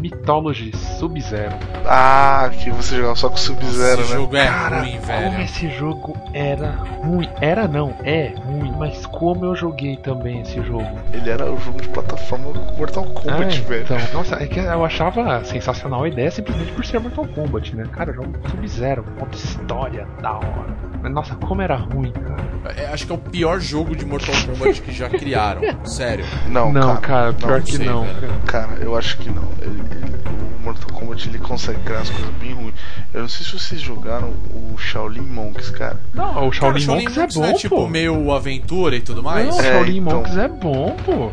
[0.00, 1.54] Mythology Sub-Zero.
[1.86, 4.18] Ah, que você jogava só com Sub-Zero, Esse né?
[4.18, 5.40] jogo é Cara, ruim, como velho.
[5.42, 6.70] esse jogo era
[7.04, 7.28] ruim.
[7.40, 10.88] Era não, é ruim, mas como eu joguei também esse jogo.
[11.12, 13.82] Ele era o jogo de plataforma Mortal Kombat, Ah, velho.
[13.84, 17.84] Então, nossa, é que eu achava sensacional a ideia simplesmente por ser Mortal Kombat, né?
[17.92, 20.82] Cara, jogo Sub-Zero, modo história, da hora.
[21.00, 22.42] Mas nossa, como era ruim, cara.
[22.76, 25.60] É, acho que é o pior jogo de Mortal Kombat que já criaram.
[25.84, 26.24] Sério.
[26.48, 28.04] Não, não, cara, pior não que sei, não.
[28.04, 28.20] velho.
[28.46, 28.66] cara.
[28.68, 29.48] Cara, eu acho que não.
[29.60, 30.12] Ele- ele-
[30.58, 32.74] o Mortal Kombat ele consegue criar as coisas bem ruins.
[33.12, 35.98] Eu não sei se vocês jogaram o Shaolin Monks, cara.
[36.14, 37.88] Não, o Cara, Shaolin Shaolin Monks é Monks bom, não é tipo pô.
[37.88, 39.48] meio aventura e tudo mais?
[39.48, 40.16] Não, o É, Shaolin então.
[40.18, 41.32] Monks é bom, pô.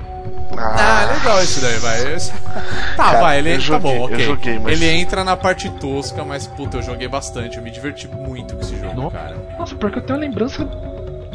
[0.58, 2.00] Ah, legal esse daí, vai.
[2.16, 2.32] Esse-
[2.98, 4.20] Tá, Cara, vai, ele eu tá joguei, bom, ok.
[4.26, 7.58] joguei, mas- Ele entra na parte tosca, mas puta, eu joguei bastante.
[7.58, 9.10] Eu me diverti muito com esse jogo, Não.
[9.12, 9.38] cara.
[9.58, 10.66] Nossa, porque eu tenho uma lembrança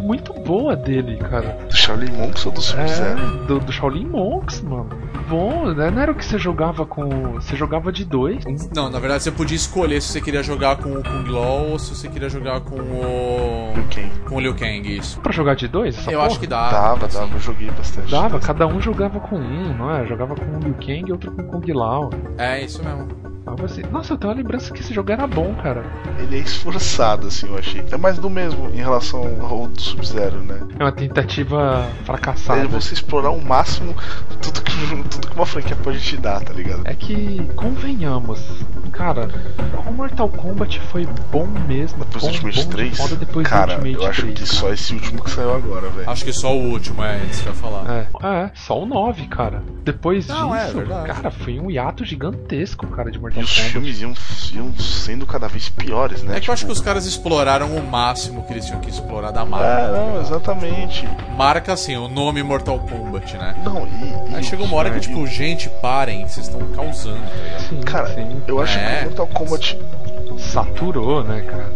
[0.04, 1.58] muito boa dele, cara.
[1.68, 3.20] Do Shaolin Monks ou do Sub-Zero?
[3.20, 4.88] É, do, do Shaolin Monks, mano.
[5.28, 5.90] Bom, né?
[5.90, 7.32] Não era o que você jogava com.
[7.34, 8.44] Você jogava de dois.
[8.74, 11.78] Não, na verdade você podia escolher se você queria jogar com o Kung Lao ou
[11.78, 13.72] se você queria jogar com o.
[13.74, 14.10] Liu Kang.
[14.28, 15.18] com o Liu Kang, isso.
[15.20, 15.96] Pra jogar de dois?
[15.96, 16.26] essa eu porra?
[16.26, 16.70] acho que dá.
[16.70, 17.18] Dava, assim.
[17.18, 18.10] dava, eu joguei bastante.
[18.10, 20.06] Dava, cada um jogava com um, não é?
[20.06, 22.10] Jogava com o Liu Kang e outro com o Kung Lao.
[22.36, 23.08] É, isso mesmo.
[23.46, 23.82] Algo assim.
[23.90, 25.84] Nossa, eu tenho uma lembrança que esse jogo era bom, cara.
[26.18, 27.84] Ele é esforçado, assim, eu achei.
[27.90, 30.60] É mais do mesmo em relação ao do Sub-Zero, né?
[30.78, 32.62] É uma tentativa fracassada.
[32.62, 33.94] É você explorar ao máximo
[34.42, 34.74] tudo que,
[35.10, 36.82] tudo que uma franquia pode te dar, tá ligado?
[36.84, 38.40] É que, convenhamos,
[38.92, 39.28] cara,
[39.86, 42.04] o Mortal Kombat foi bom mesmo.
[42.04, 44.46] Depois do Ultimate bom de 3, foda depois cara, do Ultimate eu acho 3, que
[44.46, 44.56] cara.
[44.60, 46.08] só esse último que saiu agora, velho.
[46.10, 47.90] Acho que só o último é isso que eu ia falar.
[47.90, 49.62] É, é, só o 9, cara.
[49.84, 51.12] Depois Não, é disso, verdade.
[51.12, 53.70] cara, foi um hiato gigantesco, cara, de E Mortal os Kombat.
[53.72, 54.14] filmes iam,
[54.54, 56.36] iam sendo cada vez piores, né?
[56.36, 58.88] É que eu acho Tipo, que os caras exploraram o máximo que eles tinham que
[58.90, 59.66] explorar da marca.
[59.66, 61.08] É, não, exatamente.
[61.36, 63.54] Marca assim, o nome Mortal Kombat, né?
[63.64, 64.32] Não, e.
[64.32, 67.68] e Aí chegou uma hora que, e- tipo, gente, parem, vocês estão causando, tá ligado?
[67.68, 68.42] Sim, Cara, sim.
[68.46, 68.82] eu acho É.
[68.96, 69.78] que o Mortal Kombat.
[70.38, 71.72] Saturou, né, cara?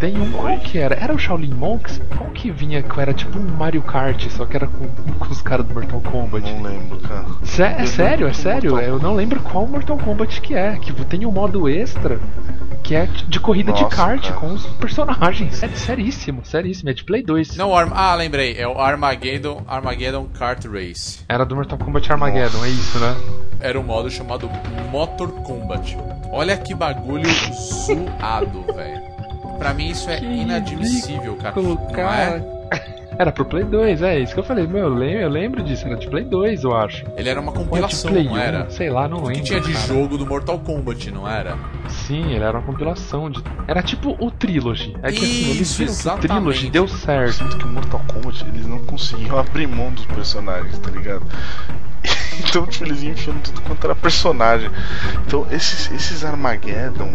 [0.00, 0.94] Tem um, qual que era?
[0.94, 2.00] Era o Shaolin Monks?
[2.16, 5.42] Qual que vinha que era tipo um Mario Kart, só que era com, com os
[5.42, 6.48] caras do Mortal Kombat?
[6.52, 7.24] Não lembro, cara.
[7.42, 8.70] Sé- é sério, é sério.
[8.72, 10.76] Mortal Eu não lembro qual Mortal Kombat que é.
[10.76, 12.20] Que tem um modo extra
[12.84, 14.34] que é de corrida de Nossa, kart cara.
[14.36, 15.62] com os personagens.
[15.62, 16.88] É seríssimo, seríssimo.
[16.90, 17.56] É de Play 2.
[17.56, 17.90] Não, Arm...
[17.92, 21.20] ah, lembrei, é o Armageddon, Armageddon Kart Race.
[21.28, 23.14] Era do Mortal Kombat Armageddon, é isso, né?
[23.60, 24.48] Era um modo chamado
[24.90, 25.96] Motor Combat.
[26.30, 29.17] Olha que bagulho zoado, velho.
[29.58, 31.54] Pra mim isso é Que inadmissível, cara.
[31.60, 31.94] É?
[31.94, 32.58] cara.
[33.18, 34.64] Era pro Play 2, é isso que eu falei.
[34.68, 35.84] Meu, eu lembro, eu lembro disso.
[35.84, 37.04] Era de Play 2, eu acho.
[37.16, 38.70] Ele era uma é compilação, Play não 1, era?
[38.70, 39.32] Sei lá, não lembro.
[39.32, 39.86] Que tinha de cara.
[39.88, 41.58] jogo do Mortal Kombat, não era?
[41.88, 43.42] Sim, ele era uma compilação de.
[43.66, 44.94] Era tipo o Trilogy.
[45.02, 46.18] É que assim, eles que o.
[46.18, 47.32] Trilogy deu Eu certo.
[47.32, 51.26] sinto que o Mortal Kombat eles não conseguiam abrir mão dos personagens, tá ligado?
[52.48, 54.70] Então, tipo, eles iam enfiando tudo quanto era personagem.
[55.26, 57.12] Então, esses, esses Armageddon,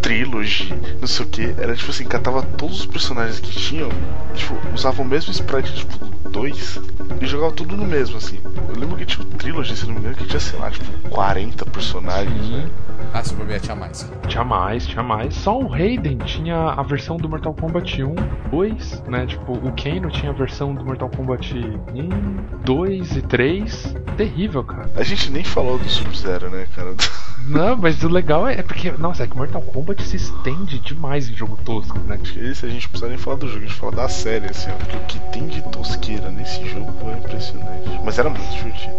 [0.00, 3.88] Trilogy, não sei o que, era tipo assim, catava todos os personagens que tinham,
[4.34, 6.78] tipo, usava o mesmo sprite, tipo, dois,
[7.20, 8.38] e jogava tudo no mesmo, assim.
[8.68, 11.08] Eu lembro que tinha o Trilogy, se não me engano, que tinha, sei lá, tipo,
[11.08, 12.56] 40 personagens, Sim.
[12.56, 12.70] né?
[13.14, 14.10] Ah, se bobear tinha mais.
[14.26, 15.34] Tinha mais, tinha mais.
[15.34, 18.14] Só o Raiden tinha a versão do Mortal Kombat 1,
[18.50, 19.26] 2, né?
[19.26, 23.94] Tipo, o Kano tinha a versão do Mortal Kombat 1, 2 e 3.
[24.16, 24.90] Terrível, cara.
[24.94, 26.94] A gente nem falou do Sub-Zero, né, cara?
[27.46, 31.28] Não, mas o legal é, é porque, nossa, é que Mortal Kombat se estende demais
[31.28, 32.18] em jogo tosco, né?
[32.36, 34.70] Esse a gente não precisa nem falar do jogo, a gente fala da série, assim,
[34.70, 34.74] ó.
[34.74, 38.00] Porque o que tem de tosqueira nesse jogo é impressionante.
[38.04, 38.94] Mas era muito divertido.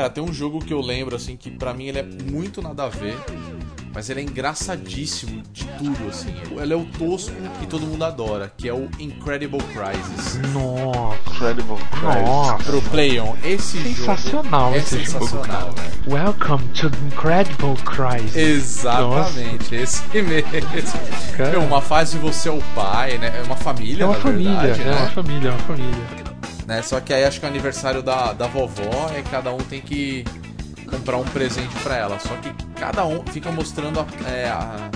[0.00, 2.84] Cara, tem um jogo que eu lembro, assim, que pra mim ele é muito nada
[2.84, 3.16] a ver,
[3.92, 6.34] mas ele é engraçadíssimo de tudo, assim.
[6.60, 10.38] Ele é o tosco que todo mundo adora, que é o Incredible Crisis.
[10.52, 12.24] Nossa, Incredible Crisis.
[12.28, 12.64] nossa.
[12.64, 15.88] Pro Playon, esse Sensacional jogo é esse jogo, sensacional, cara.
[15.88, 15.90] velho.
[16.14, 18.36] Welcome to the Incredible Crisis.
[18.36, 20.50] Exatamente, esse mesmo.
[21.36, 21.50] Cara.
[21.50, 23.32] É uma fase de você é o pai, né?
[23.38, 24.96] É uma família, É uma família, verdade, é né?
[25.00, 26.04] uma família, é uma família.
[26.66, 26.82] né?
[26.82, 29.80] Só que aí acho que é o aniversário da, da vovó e cada um tem
[29.80, 30.24] que
[30.90, 32.18] comprar um presente pra ela.
[32.18, 34.90] Só que cada um fica mostrando a, é, a-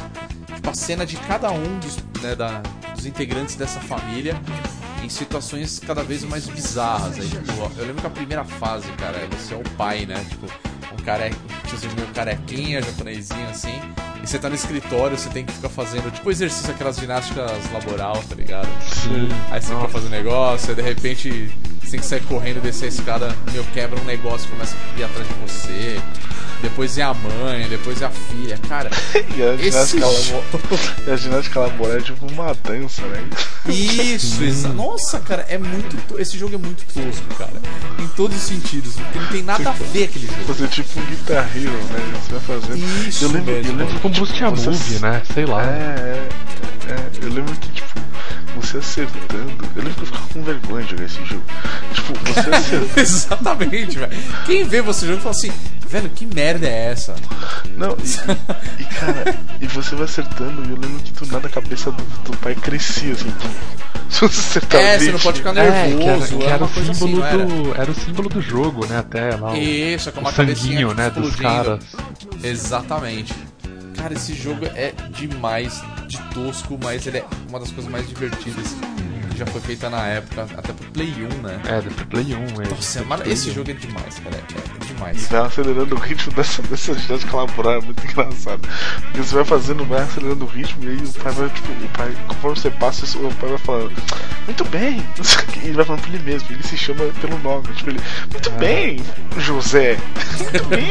[0.55, 2.61] tipo, a cena de cada um dos, né, da-
[2.95, 4.36] dos integrantes dessa família
[5.03, 7.18] em situações cada vez mais bizarras.
[7.18, 10.24] Aí, tipo, eu lembro que a primeira fase, cara, é você é o pai, né?
[10.28, 10.47] Tipo,
[10.92, 11.30] um cara
[11.66, 13.80] tiozinho meio carequinha, japonesinho assim.
[14.25, 18.25] E você tá no escritório, você tem que ficar fazendo, tipo, exercício, aquelas ginásticas laboral,
[18.27, 18.66] tá ligado?
[18.83, 19.29] Sim.
[19.51, 22.89] Aí você fica fazendo negócio, aí de repente você tem que sair correndo, descer a
[22.89, 26.01] escada, meu, quebra um negócio e começa a ir atrás de você.
[26.65, 28.59] Depois é a mãe, depois é a filha.
[28.69, 28.91] Cara,
[29.37, 30.45] E a esse ginástica, jogo...
[30.53, 33.25] labo- e a ginástica laboral é tipo uma dança, né?
[33.69, 34.69] Isso, exa...
[34.71, 35.97] Nossa, cara, é muito.
[36.09, 37.53] to- Esse jogo é muito tosco, cara.
[37.99, 38.95] Em todos os sentidos.
[38.97, 40.45] Porque não tem nada a ver aquele jogo.
[40.45, 42.21] Fazer tipo um Guitar Hero, né?
[42.27, 43.09] Você vai fazendo.
[43.09, 43.73] Isso eu lembro, mesmo.
[43.73, 45.23] eu lembro Tipo Boost a você- Move, né?
[45.33, 45.62] Sei lá.
[45.62, 45.67] É,
[46.89, 47.11] é, é.
[47.23, 48.01] Eu lembro que, tipo,
[48.57, 49.52] você acertando.
[49.76, 51.42] Eu lembro que eu ficava com vergonha de jogar esse jogo.
[51.92, 53.00] Tipo, você acertando.
[53.00, 54.12] Exatamente, velho.
[54.46, 55.52] Quem vê você jogando fala assim,
[55.88, 57.14] velho, que merda é essa?
[57.76, 61.50] Não, e, e, cara, e você vai acertando, e eu lembro que do nada a
[61.50, 63.48] cabeça do, do pai crescia, assim, pum.
[64.11, 66.36] Se você acertar É, o você não pode ficar É, que era, nervoso.
[66.38, 67.44] que é era uma o coisa assim, símbolo não era?
[67.46, 67.74] do.
[67.80, 68.98] Era o símbolo do jogo, né?
[68.98, 69.52] Até lá.
[69.52, 71.11] O, Isso, é com o uma cabecinha sanguinho, né?
[71.11, 71.80] Dos caras.
[72.42, 73.34] Exatamente.
[73.97, 78.74] Cara, esse jogo é demais de tosco, mas ele é uma das coisas mais divertidas
[79.30, 81.61] que já foi feita na época, até pro Play 1, né?
[81.66, 82.62] É, do Play 1.
[82.62, 82.68] é.
[82.68, 83.55] Nossa, mano, Play esse 1.
[83.55, 84.36] jogo é demais, cara.
[84.36, 85.26] É, é E demais.
[85.28, 88.61] vai acelerando o ritmo dessa, dessa ginástica laboral, é muito engraçado.
[89.03, 91.88] Porque você vai fazendo, vai acelerando o ritmo, e aí o pai vai, tipo, o
[91.88, 93.92] pai, conforme você passa, o pai vai falando,
[94.47, 94.99] muito bem,
[95.62, 98.51] e ele vai falando pra ele mesmo, ele se chama pelo nome, tipo, ele, muito
[98.53, 99.01] bem,
[99.38, 99.99] José,
[100.38, 100.86] muito bem,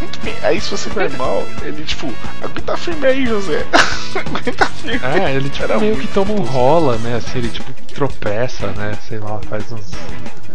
[0.00, 0.11] muito bem.
[0.42, 3.66] Aí se você vai mal, ele, tipo, aguenta firme aí, José,
[4.14, 5.00] aguenta firme.
[5.04, 7.16] É, ele tipo Era meio muito que toma um rola, né?
[7.16, 8.96] Assim, ele tipo tropeça, né?
[9.08, 9.90] Sei lá, faz uns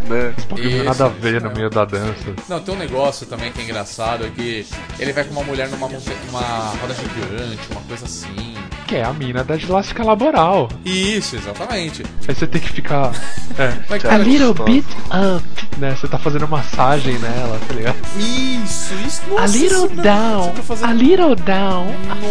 [0.08, 0.34] Né?
[0.56, 2.34] Isso, nada a isso ver no meio da dança.
[2.48, 4.66] Não, tem um negócio também que é engraçado, é que
[4.98, 6.40] ele vai com uma mulher numa, monta- numa
[6.80, 8.54] roda gigante, uma coisa assim.
[8.86, 10.68] Que é a mina da ginástica laboral.
[10.82, 12.02] Isso, exatamente.
[12.26, 13.12] Aí você tem que ficar.
[13.58, 13.74] É.
[13.90, 15.44] Mas, A little bit up.
[15.76, 15.94] Né?
[15.94, 17.96] Você tá fazendo massagem nela, tá ligado?
[18.16, 19.22] Isso, isso.
[19.28, 20.52] Nossa, a little isso mesmo, down.
[20.54, 21.86] tá fazendo- A little down.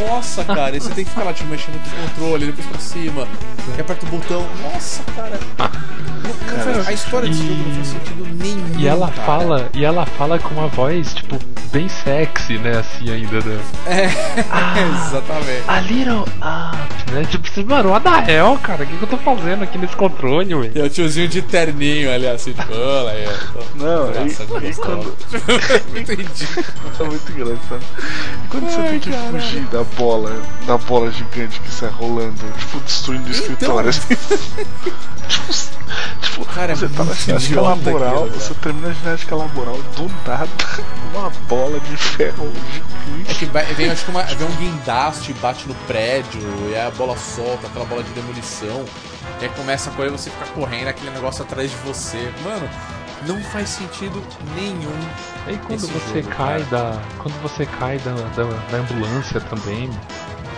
[0.09, 2.80] Nossa, cara, e você tem que ficar lá tipo, mexendo com o controle, depois pra
[2.80, 3.28] cima,
[3.78, 4.45] e aperta o botão.
[4.63, 5.39] Nossa, cara.
[6.88, 8.80] A história desse e- jogo não faz sentido nenhum.
[8.80, 9.26] E ela cara.
[9.26, 11.38] fala, e ela fala com uma voz, tipo,
[11.72, 12.78] bem sexy, né?
[12.80, 13.59] Assim ainda, né?
[13.88, 14.05] É,
[15.07, 15.63] exatamente.
[15.68, 17.24] A little up, né?
[17.30, 18.84] Tipo, mano, what the hell, cara?
[18.84, 20.72] O que, que eu tô fazendo aqui nesse controle, ué?
[20.76, 23.28] E é o tiozinho de terninho ali, assim, tipo, olha aí.
[23.76, 25.15] Não, Nossa, e quando.
[25.95, 26.47] Entendi.
[26.99, 27.82] É muito engraçado.
[28.43, 29.32] E quando você Ai, tem que caralho.
[29.41, 33.39] fugir da bola, da bola gigante que sai rolando, tipo, destruindo o Então.
[33.41, 34.15] escritório, assim.
[35.28, 35.78] tipo,
[36.41, 40.07] tipo, Cara, é você tá na ginástica laboral, aquilo, você termina a ginástica laboral, do
[40.27, 40.47] nada,
[41.13, 42.73] uma bola de ferro É
[43.13, 43.35] gigante.
[43.39, 46.91] que vai- vem, acho que uma, vem um guindaste, bate no prédio, e aí a
[46.91, 48.85] bola solta, aquela bola de demolição.
[49.41, 52.31] E aí começa a correr, você fica correndo, aquele negócio atrás de você.
[52.43, 52.67] Mano,
[53.27, 54.23] não faz sentido
[54.55, 54.97] nenhum.
[55.45, 56.93] Aí quando Esse você jogo, cai cara.
[56.93, 57.01] da.
[57.19, 59.89] Quando você cai da, da, da ambulância também,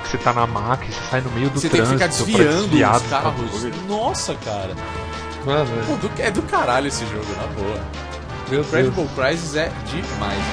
[0.04, 2.26] que você tá na maca e você sai no meio do Você tem que trânsito
[2.26, 3.64] ficar desviando desviar os carros.
[3.88, 4.76] Nossa, cara.
[5.46, 7.80] Mano, Pô, do- é do caralho esse jogo, na boa.
[8.50, 9.12] meu Incredible Deus.
[9.16, 10.44] Crisis é demais.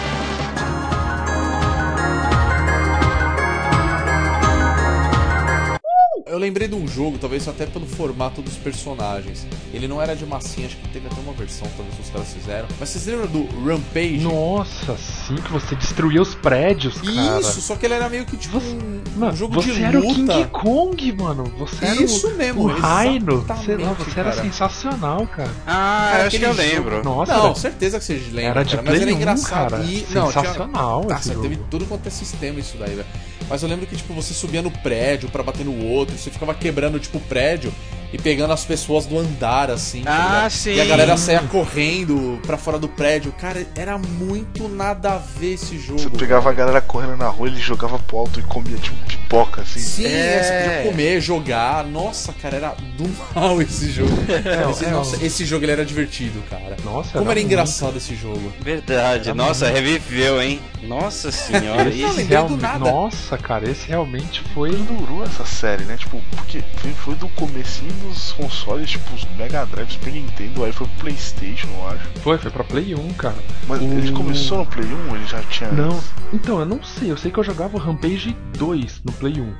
[6.29, 9.47] Eu lembrei de um jogo, talvez até pelo formato dos personagens.
[9.73, 12.67] Ele não era de massinha, acho que teve até uma versão, talvez os caras fizeram.
[12.81, 14.19] Mas vocês lembram do Rampage?
[14.19, 17.39] Nossa, sim, que você destruía os prédios, cara.
[17.41, 20.01] Isso, só que ele era meio que tipo um, um Mano, jogo você de era
[20.01, 20.15] o luta.
[20.35, 21.45] King Kong, mano.
[21.59, 22.75] Você era Isso o, mesmo, o
[23.65, 25.51] Sei lá, você era sensacional, cara.
[25.65, 27.05] Ah, Cara, acho que eu jogo- lembro.
[27.05, 28.51] Nossa, não, era- certeza que vocês lembram.
[28.51, 29.71] Era de cara, mas era 1, engraçado.
[29.71, 29.85] cara.
[29.85, 31.67] E, não, tinha- Sensacional Nossa, esse teve jogo.
[31.71, 33.07] tudo quanto é sistema isso daí, velho.
[33.49, 36.55] Mas eu lembro que, tipo, você subia no prédio pra bater no outro, você ficava
[36.55, 37.73] quebrando, tipo, o prédio
[38.13, 40.03] e pegando as pessoas do andar, assim.
[40.03, 40.51] tá Ah, ligado?
[40.51, 40.75] sim.
[40.75, 43.33] E a galera saía correndo pra fora do prédio.
[43.33, 45.99] Cara, era muito nada a ver esse jogo.
[46.01, 49.63] Você pegava a galera correndo na rua, ele jogava pro alto e comia tipo pipoca,
[49.63, 49.81] assim.
[49.81, 50.09] Sim, É.
[50.37, 51.85] é, você podia comer, jogar.
[51.85, 54.11] Nossa, cara, era do mal esse jogo.
[54.71, 56.77] esse, é, nossa, o- esse jogo ele era divertido, cara.
[56.85, 57.47] Nossa, Como era muito.
[57.47, 58.53] engraçado esse jogo.
[58.61, 59.33] Verdade.
[59.33, 60.61] Nossa, reviveu, hein?
[60.83, 61.91] Nossa senhora.
[61.91, 62.79] E do Realmente, nada.
[62.91, 64.71] nossa, cara, esse realmente foi.
[64.77, 65.97] durou essa série, né?
[65.97, 70.73] Tipo, porque foi, foi do comecinho dos consoles, tipo, os Mega Drive, Super Nintendo, aí
[70.73, 72.09] foi pro Playstation, eu acho.
[72.23, 73.37] Foi, foi pra Play 1, cara.
[73.67, 75.71] Mas O- ele começou no Play 1 ele já tinha.
[75.73, 76.01] Não,
[76.33, 79.55] então, eu não sei, eu sei que eu jogava o Rampage 2 no Play 1.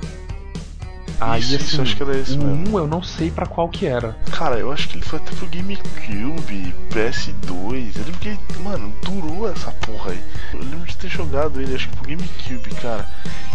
[1.19, 2.77] Aí, Isso, assim, isso, acho que era esse o mesmo.
[2.77, 4.15] 1 eu não sei pra qual que era.
[4.31, 7.91] Cara, eu acho que ele foi até pro GameCube, PS2.
[7.97, 10.23] Eu lembro que, mano, durou essa porra aí.
[10.53, 13.07] Eu lembro de ter jogado ele, acho que pro GameCube, cara.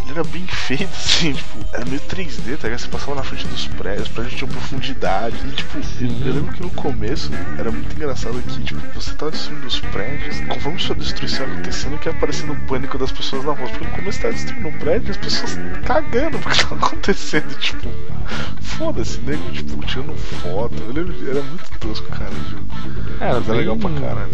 [0.02, 2.80] Ele era bem feito, assim, tipo, era meio 3D, tá ligado?
[2.80, 5.36] Você passava na frente dos prédios, os prédios tinham profundidade.
[5.46, 6.22] E, tipo, Sim.
[6.26, 10.40] eu lembro que no começo era muito engraçado que, tipo, você tava destruindo os prédios,
[10.48, 13.68] conforme sua destruição acontecendo, que ia aparecendo o pânico das pessoas na rua.
[13.68, 17.88] Porque no começo tava destruindo um prédio as pessoas cagando porque tava acontecendo, tipo,
[18.60, 20.74] foda-se, nego, tipo, tirando foto.
[20.86, 22.66] Eu lembro, era muito tosco, cara, o jogo.
[23.20, 24.30] Era Mas bem- legal pra caralho.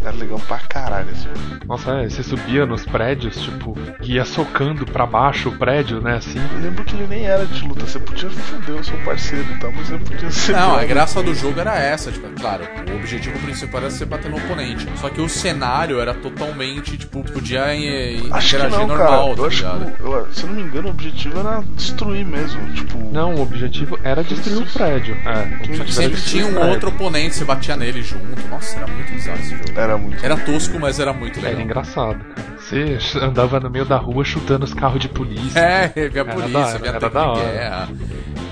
[0.00, 1.66] Era legal pra caralho esse jogo.
[1.66, 6.38] Nossa, é, você subia nos prédios, tipo, ia socando pra baixo o prédio, né, assim.
[6.54, 9.58] Eu lembro que ele nem era de luta, você podia foder o seu parceiro e
[9.58, 10.52] tal, mas você podia ser.
[10.52, 14.30] Não, a graça do jogo era essa, tipo, claro, o objetivo principal era você bater
[14.30, 14.86] no oponente.
[14.96, 19.34] Só que o cenário era totalmente, tipo, podia eh, Acho que interagir não, normal, cara.
[19.36, 19.92] tá Eu acho ligado?
[19.96, 22.45] que, eu- se eu não me engano, o objetivo era destruir mesmo.
[22.74, 25.16] Tipo, Não, o objetivo era destruir o prédio.
[25.24, 26.70] É, o Só que objetivo era sempre destruir tinha um prédio.
[26.70, 28.48] outro oponente, você batia nele junto.
[28.50, 29.64] Nossa, era muito bizarro esse jogo.
[29.76, 30.24] era muito.
[30.24, 31.62] Era tosco, mas era muito Era legal.
[31.64, 32.55] engraçado, cara.
[32.68, 35.58] Você andava no meio da rua chutando os carros de polícia.
[35.60, 37.40] É, via Era polícia, da- via era da hora.
[37.52, 37.88] guerra.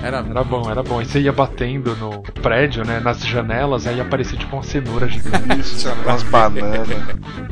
[0.01, 0.17] Era...
[0.29, 1.01] Era bom, era bom.
[1.01, 2.99] E você ia batendo no prédio, né?
[2.99, 5.59] Nas janelas, aí aparecia tipo uma cenoura gigante.
[5.59, 6.87] Isso, umas bananas.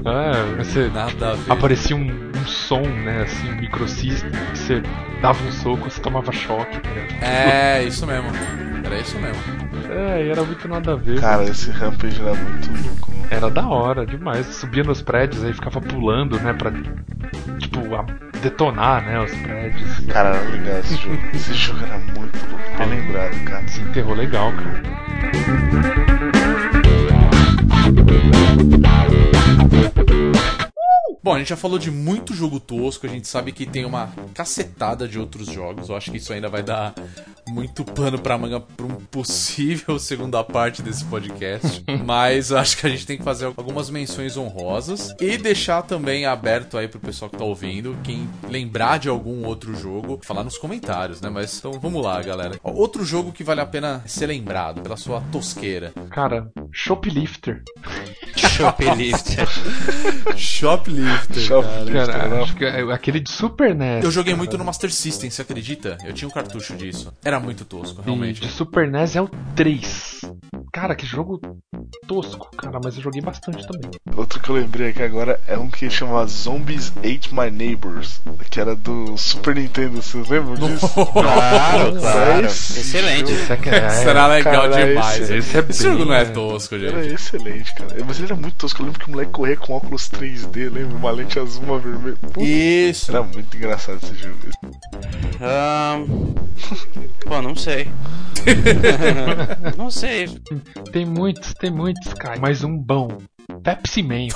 [0.05, 1.51] é, você Nada a ver.
[1.51, 3.23] aparecia um, um som, né?
[3.23, 4.31] Assim, um microsystem.
[4.53, 4.81] Você
[5.21, 6.77] dava um soco, você tomava choque.
[6.87, 7.23] ligado?
[7.23, 8.27] É, isso mesmo.
[8.85, 9.41] Era isso mesmo.
[9.89, 11.19] É, era muito nada a ver.
[11.19, 13.11] Cara, esse Rampage era muito louco.
[13.11, 13.23] mano.
[13.31, 14.45] Era da hora demais.
[14.47, 16.52] Subia nos prédios, aí ficava pulando, né?
[16.57, 16.71] Pra,
[17.59, 17.81] tipo,
[18.41, 19.19] detonar, né?
[19.19, 19.99] Os prédios.
[20.11, 21.19] Cara, era legal esse jogo.
[21.33, 22.77] Esse jogo era muito louco.
[22.77, 23.67] Bem lembrado, cara.
[23.67, 26.12] Se enterrou legal, cara.
[31.23, 34.11] Bom, a gente já falou de muito jogo tosco, a gente sabe que tem uma
[34.33, 35.87] cacetada de outros jogos.
[35.87, 36.93] Eu acho que isso ainda vai dar
[37.47, 41.81] muito pano pra manga pra um possível segunda parte desse podcast.
[42.05, 46.25] Mas eu acho que a gente tem que fazer algumas menções honrosas e deixar também
[46.25, 50.57] aberto aí pro pessoal que tá ouvindo, quem lembrar de algum outro jogo, falar nos
[50.57, 51.29] comentários, né?
[51.29, 52.59] Mas então vamos lá, galera.
[52.61, 55.93] Outro jogo que vale a pena ser lembrado pela sua tosqueira.
[56.09, 57.63] Cara, Shoplifter.
[58.35, 59.47] Shoplifter.
[60.35, 61.93] Shoplifter, Shoplifter.
[61.93, 62.13] cara.
[62.13, 62.43] Cara, não.
[62.43, 64.03] acho que é aquele de Super NES.
[64.03, 65.97] Eu joguei muito no Master System, você acredita?
[66.03, 67.13] Eu tinha um cartucho disso.
[67.23, 68.41] Era muito tosco, E realmente.
[68.41, 70.21] de Super NES é o 3.
[70.71, 71.39] Cara, que jogo
[72.13, 73.89] tosco, cara, mas eu joguei bastante também.
[74.15, 78.59] Outro que eu lembrei aqui agora é um que chama Zombies Ate My Neighbors, que
[78.59, 80.87] era do Super Nintendo, vocês lembram disso?
[80.93, 82.45] Claro, claro.
[82.45, 83.29] Esse Excelente.
[83.31, 85.21] jogo Esse é, que é, Será legal cara, demais.
[85.21, 86.25] esse- esse é Esse bem, jogo não é é.
[86.25, 87.13] tosco, Era gente.
[87.15, 87.95] excelente, cara.
[88.05, 88.81] Mas ele era muito tosco.
[88.81, 90.95] Eu lembro que o moleque corria com óculos 3D, lembra?
[90.97, 92.17] Uma lente azul, uma vermelha.
[92.21, 93.11] Puta, Isso.
[93.11, 94.37] Era muito engraçado esse jogo.
[95.41, 96.05] Ahn,
[97.25, 97.87] Pô, não sei.
[99.77, 100.27] não sei.
[100.91, 102.39] Tem muitos, tem muitos, cara.
[102.39, 103.17] Mas um bom.
[103.63, 104.27] Pepsi Man.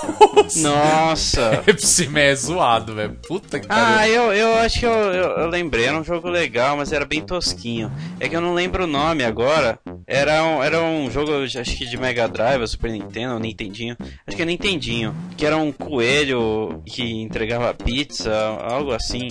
[0.57, 1.61] Nossa.
[1.65, 3.18] Pepsi Man é zoado, velho.
[3.28, 3.86] Puta que pariu.
[3.86, 7.05] Ah, eu, eu acho que eu, eu, eu lembrei, era um jogo legal, mas era
[7.05, 7.91] bem tosquinho.
[8.20, 9.80] É que eu não lembro o nome agora.
[10.05, 13.97] Era um, era um jogo, acho que de Mega Drive, Super Nintendo, ou Nintendinho.
[14.26, 15.15] Acho que é Nintendinho.
[15.36, 19.30] Que era um coelho que entregava pizza, algo assim.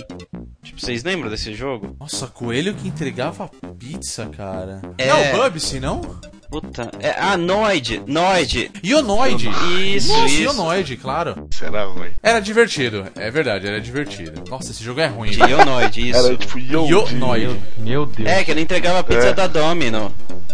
[0.63, 1.95] Tipo, vocês lembram desse jogo?
[1.99, 4.81] Nossa, coelho que entregava pizza, cara.
[4.97, 5.07] É.
[5.07, 6.01] É o Bubsy, não?
[6.49, 6.89] Puta.
[6.99, 8.01] É, ah, Noid!
[8.07, 8.71] Noid!
[8.83, 9.49] Ionoid.
[9.95, 10.41] Isso, Nossa, isso.
[10.43, 11.47] Ionoid, claro.
[11.61, 12.09] Era ruim.
[12.23, 13.05] Era divertido.
[13.15, 14.43] É verdade, era divertido.
[14.49, 15.31] Nossa, esse jogo é ruim.
[15.31, 16.19] De Ionoid, isso.
[16.25, 16.87] Era tipo Yo.
[16.87, 17.59] Ionoid.
[17.77, 18.29] Meu Deus.
[18.29, 19.33] É, que ele entregava pizza É.
[19.33, 20.13] da Domino.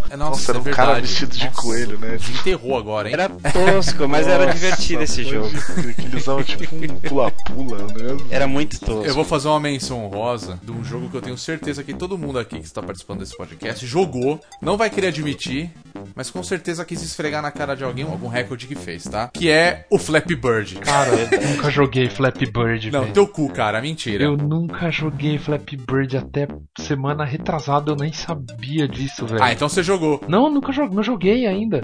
[0.10, 0.88] É, Nossa, era é um verdade.
[0.90, 2.18] cara vestido de Nossa, coelho, né?
[2.18, 3.14] Desenterrou agora, hein?
[3.16, 5.50] Era tosco, mas era Nossa, divertido esse jogo.
[5.96, 8.18] Que ele usava tipo um pula-pula, né?
[8.30, 9.06] Era muito tosco.
[9.06, 12.16] Eu vou fazer uma menção honrosa de um jogo que eu tenho certeza que todo
[12.16, 15.72] mundo aqui que está participando desse podcast jogou, não vai querer admitir,
[16.16, 19.30] mas com certeza quis esfregar na cara de alguém algum recorde que fez, tá?
[19.34, 20.76] Que é o Flappy Bird.
[20.76, 23.14] Cara, eu nunca joguei Flappy Bird, Não, velho.
[23.14, 24.24] teu cu, cara, mentira.
[24.24, 26.48] Eu nunca joguei Flappy Bird até
[26.80, 29.44] semana retrasada, eu nem sabia disso, velho.
[29.44, 30.22] Ah, então você jogou.
[30.28, 31.82] Não, nunca joguei, não joguei ainda.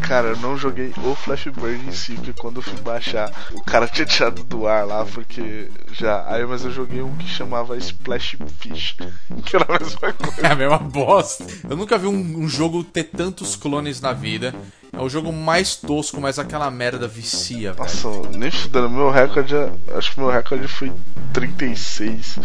[0.00, 3.62] Cara, eu não joguei o Flash Bird em si, porque quando eu fui baixar, o
[3.62, 6.24] cara tinha tirado do ar lá, porque já.
[6.26, 8.96] Aí, mas eu joguei um que chamava Splash Fish,
[9.44, 10.38] que era a mesma coisa.
[10.42, 11.44] É a mesma bosta.
[11.68, 14.54] Eu nunca vi um, um jogo ter tantos clones na vida.
[14.92, 17.78] É o jogo mais tosco, mas aquela merda vicia, velho.
[17.78, 18.90] Nossa, nem estudando.
[18.90, 20.92] Meu recorde, é- acho que meu recorde foi
[21.32, 22.38] 36.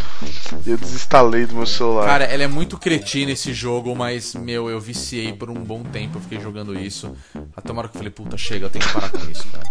[0.65, 2.05] E eu desinstalei do meu celular.
[2.05, 6.17] Cara, ela é muito cretina esse jogo, mas, meu, eu viciei por um bom tempo,
[6.17, 7.15] eu fiquei jogando isso.
[7.55, 9.63] Até uma hora que eu falei, puta, chega, eu tenho que parar com isso, cara.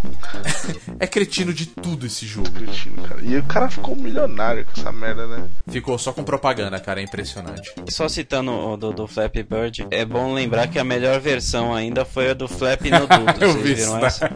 [0.99, 2.51] é cretino de tudo esse jogo.
[2.51, 3.20] Cretino, cara.
[3.23, 5.49] E o cara ficou milionário com essa merda, né?
[5.68, 7.73] Ficou só com propaganda, cara, é impressionante.
[7.89, 12.05] Só citando o do, do Flappy Bird, é bom lembrar que a melhor versão ainda
[12.05, 13.43] foi a do Flap no Duto.
[13.45, 14.31] Eu Vocês vi viram isso, essa?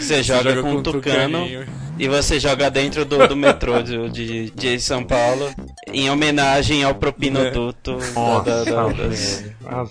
[0.00, 1.66] Você joga, joga com com um tucano tucaninho.
[1.98, 5.50] e você joga dentro do, do metrô de, de, de São Paulo
[5.92, 7.98] em homenagem ao propinoduto
[8.44, 9.44] da- da- da- das.
[9.66, 9.90] As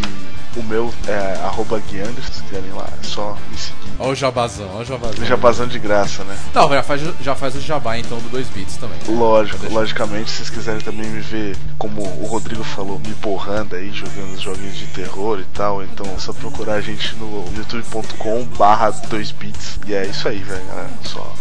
[0.55, 3.77] o meu é arroba Guianders, se quiserem lá, é só me seguir.
[3.99, 5.25] Olha o jabazão, olha o jabazão.
[5.25, 6.37] Jabazão de graça, né?
[6.53, 8.97] Não, já faz, já faz o jabá então do 2 bits também.
[9.07, 13.75] Lógico, Deixa- logicamente, se vocês quiserem também me ver, como o Rodrigo falou, me borrando
[13.75, 17.45] aí, jogando os joguinhos de terror e tal, então é só procurar a gente no
[17.55, 19.79] youtube.com barra 2bits.
[19.87, 20.89] E é isso aí, velho, galera.
[21.03, 21.33] Só,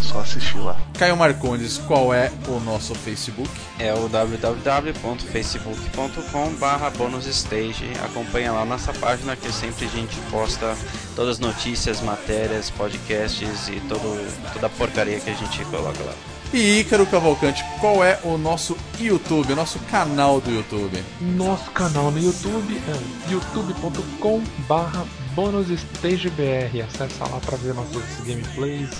[0.00, 0.76] só assistir lá.
[0.98, 3.50] Caio Marcondes, qual é o nosso Facebook?
[3.78, 7.90] É o www.facebook.com barra bonusstage.
[8.04, 10.76] Acompanha lá nossa página que sempre a gente posta
[11.16, 16.14] todas as notícias, matérias, podcasts e todo, toda a porcaria que a gente coloca lá.
[16.52, 21.02] E Ícaro Cavalcante, qual é o nosso YouTube, o nosso canal do YouTube?
[21.18, 26.84] Nosso canal no YouTube é youtube.com barra bonusstagebr.
[26.84, 28.90] Acessa lá pra ver nossos gameplays,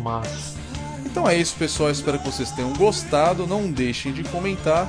[0.00, 0.54] mais.
[1.04, 1.90] Então é isso, pessoal.
[1.90, 3.46] Espero que vocês tenham gostado.
[3.46, 4.88] Não deixem de comentar.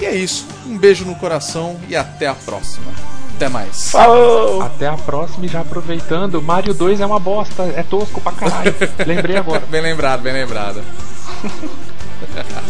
[0.00, 0.46] E é isso.
[0.66, 2.92] Um beijo no coração e até a próxima.
[3.36, 3.90] Até mais.
[3.90, 4.62] Falou!
[4.62, 8.74] Até a próxima e já aproveitando, Mario 2 é uma bosta, é tosco pra caralho.
[9.06, 9.62] Lembrei agora.
[9.66, 10.82] Bem lembrado, bem lembrado.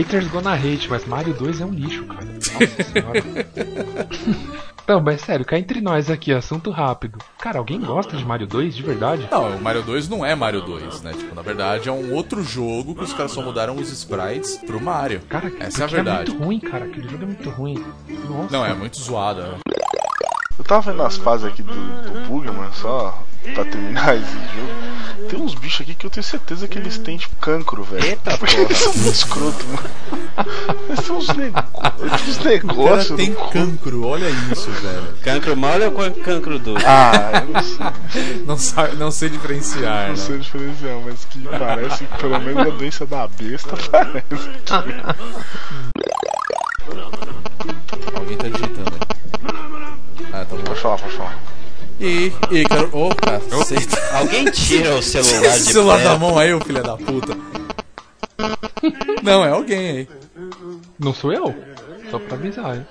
[0.00, 2.24] Haters gonna hate, mas Mario 2 é um lixo, cara.
[2.24, 3.22] Nossa senhora.
[4.88, 7.18] Não, mas sério, cá entre nós aqui, assunto rápido.
[7.38, 9.28] Cara, alguém gosta de Mario 2 de verdade?
[9.30, 11.12] Não, o Mario 2 não é Mario 2, né?
[11.12, 14.80] Tipo, na verdade é um outro jogo que os caras só mudaram os sprites pro
[14.80, 15.20] Mario.
[15.28, 16.30] Cara, Essa é a porque verdade.
[16.30, 16.86] É muito ruim, cara.
[16.86, 17.84] Aquele jogo é muito ruim.
[18.28, 18.50] Nossa.
[18.50, 19.42] Não, é muito zoado.
[19.42, 19.58] né?
[20.60, 23.18] Eu tava vendo as fases aqui do, do Bugman, só
[23.54, 25.26] pra terminar esse jogo.
[25.30, 28.04] Tem uns bichos aqui que eu tenho certeza que eles têm, tipo, cancro, velho.
[28.04, 29.88] Eita, Porque eles são muito escroto, mano.
[30.90, 32.66] Eles têm uns, nego...
[32.74, 33.16] negócios.
[33.16, 35.14] tem no cancro, olha isso, velho.
[35.22, 36.82] Cancro mole ou can- cancro duro?
[36.86, 40.16] Ah, eu não sei, Não, sabe, não sei diferenciar, não né?
[40.16, 44.50] sei diferenciar, mas que parece que pelo menos a doença da besta parece.
[48.14, 48.79] Alguém tá digitando
[50.80, 51.38] Pode falar, pode falar.
[52.00, 52.90] E, Ícaro.
[52.92, 54.16] Ô, caceta.
[54.16, 56.20] Alguém tira o celular de celular da perto.
[56.20, 57.36] mão aí, ô filho da puta.
[59.22, 60.08] Não, é alguém aí.
[60.98, 61.54] Não sou eu?
[62.10, 62.86] Só pra avisar, hein?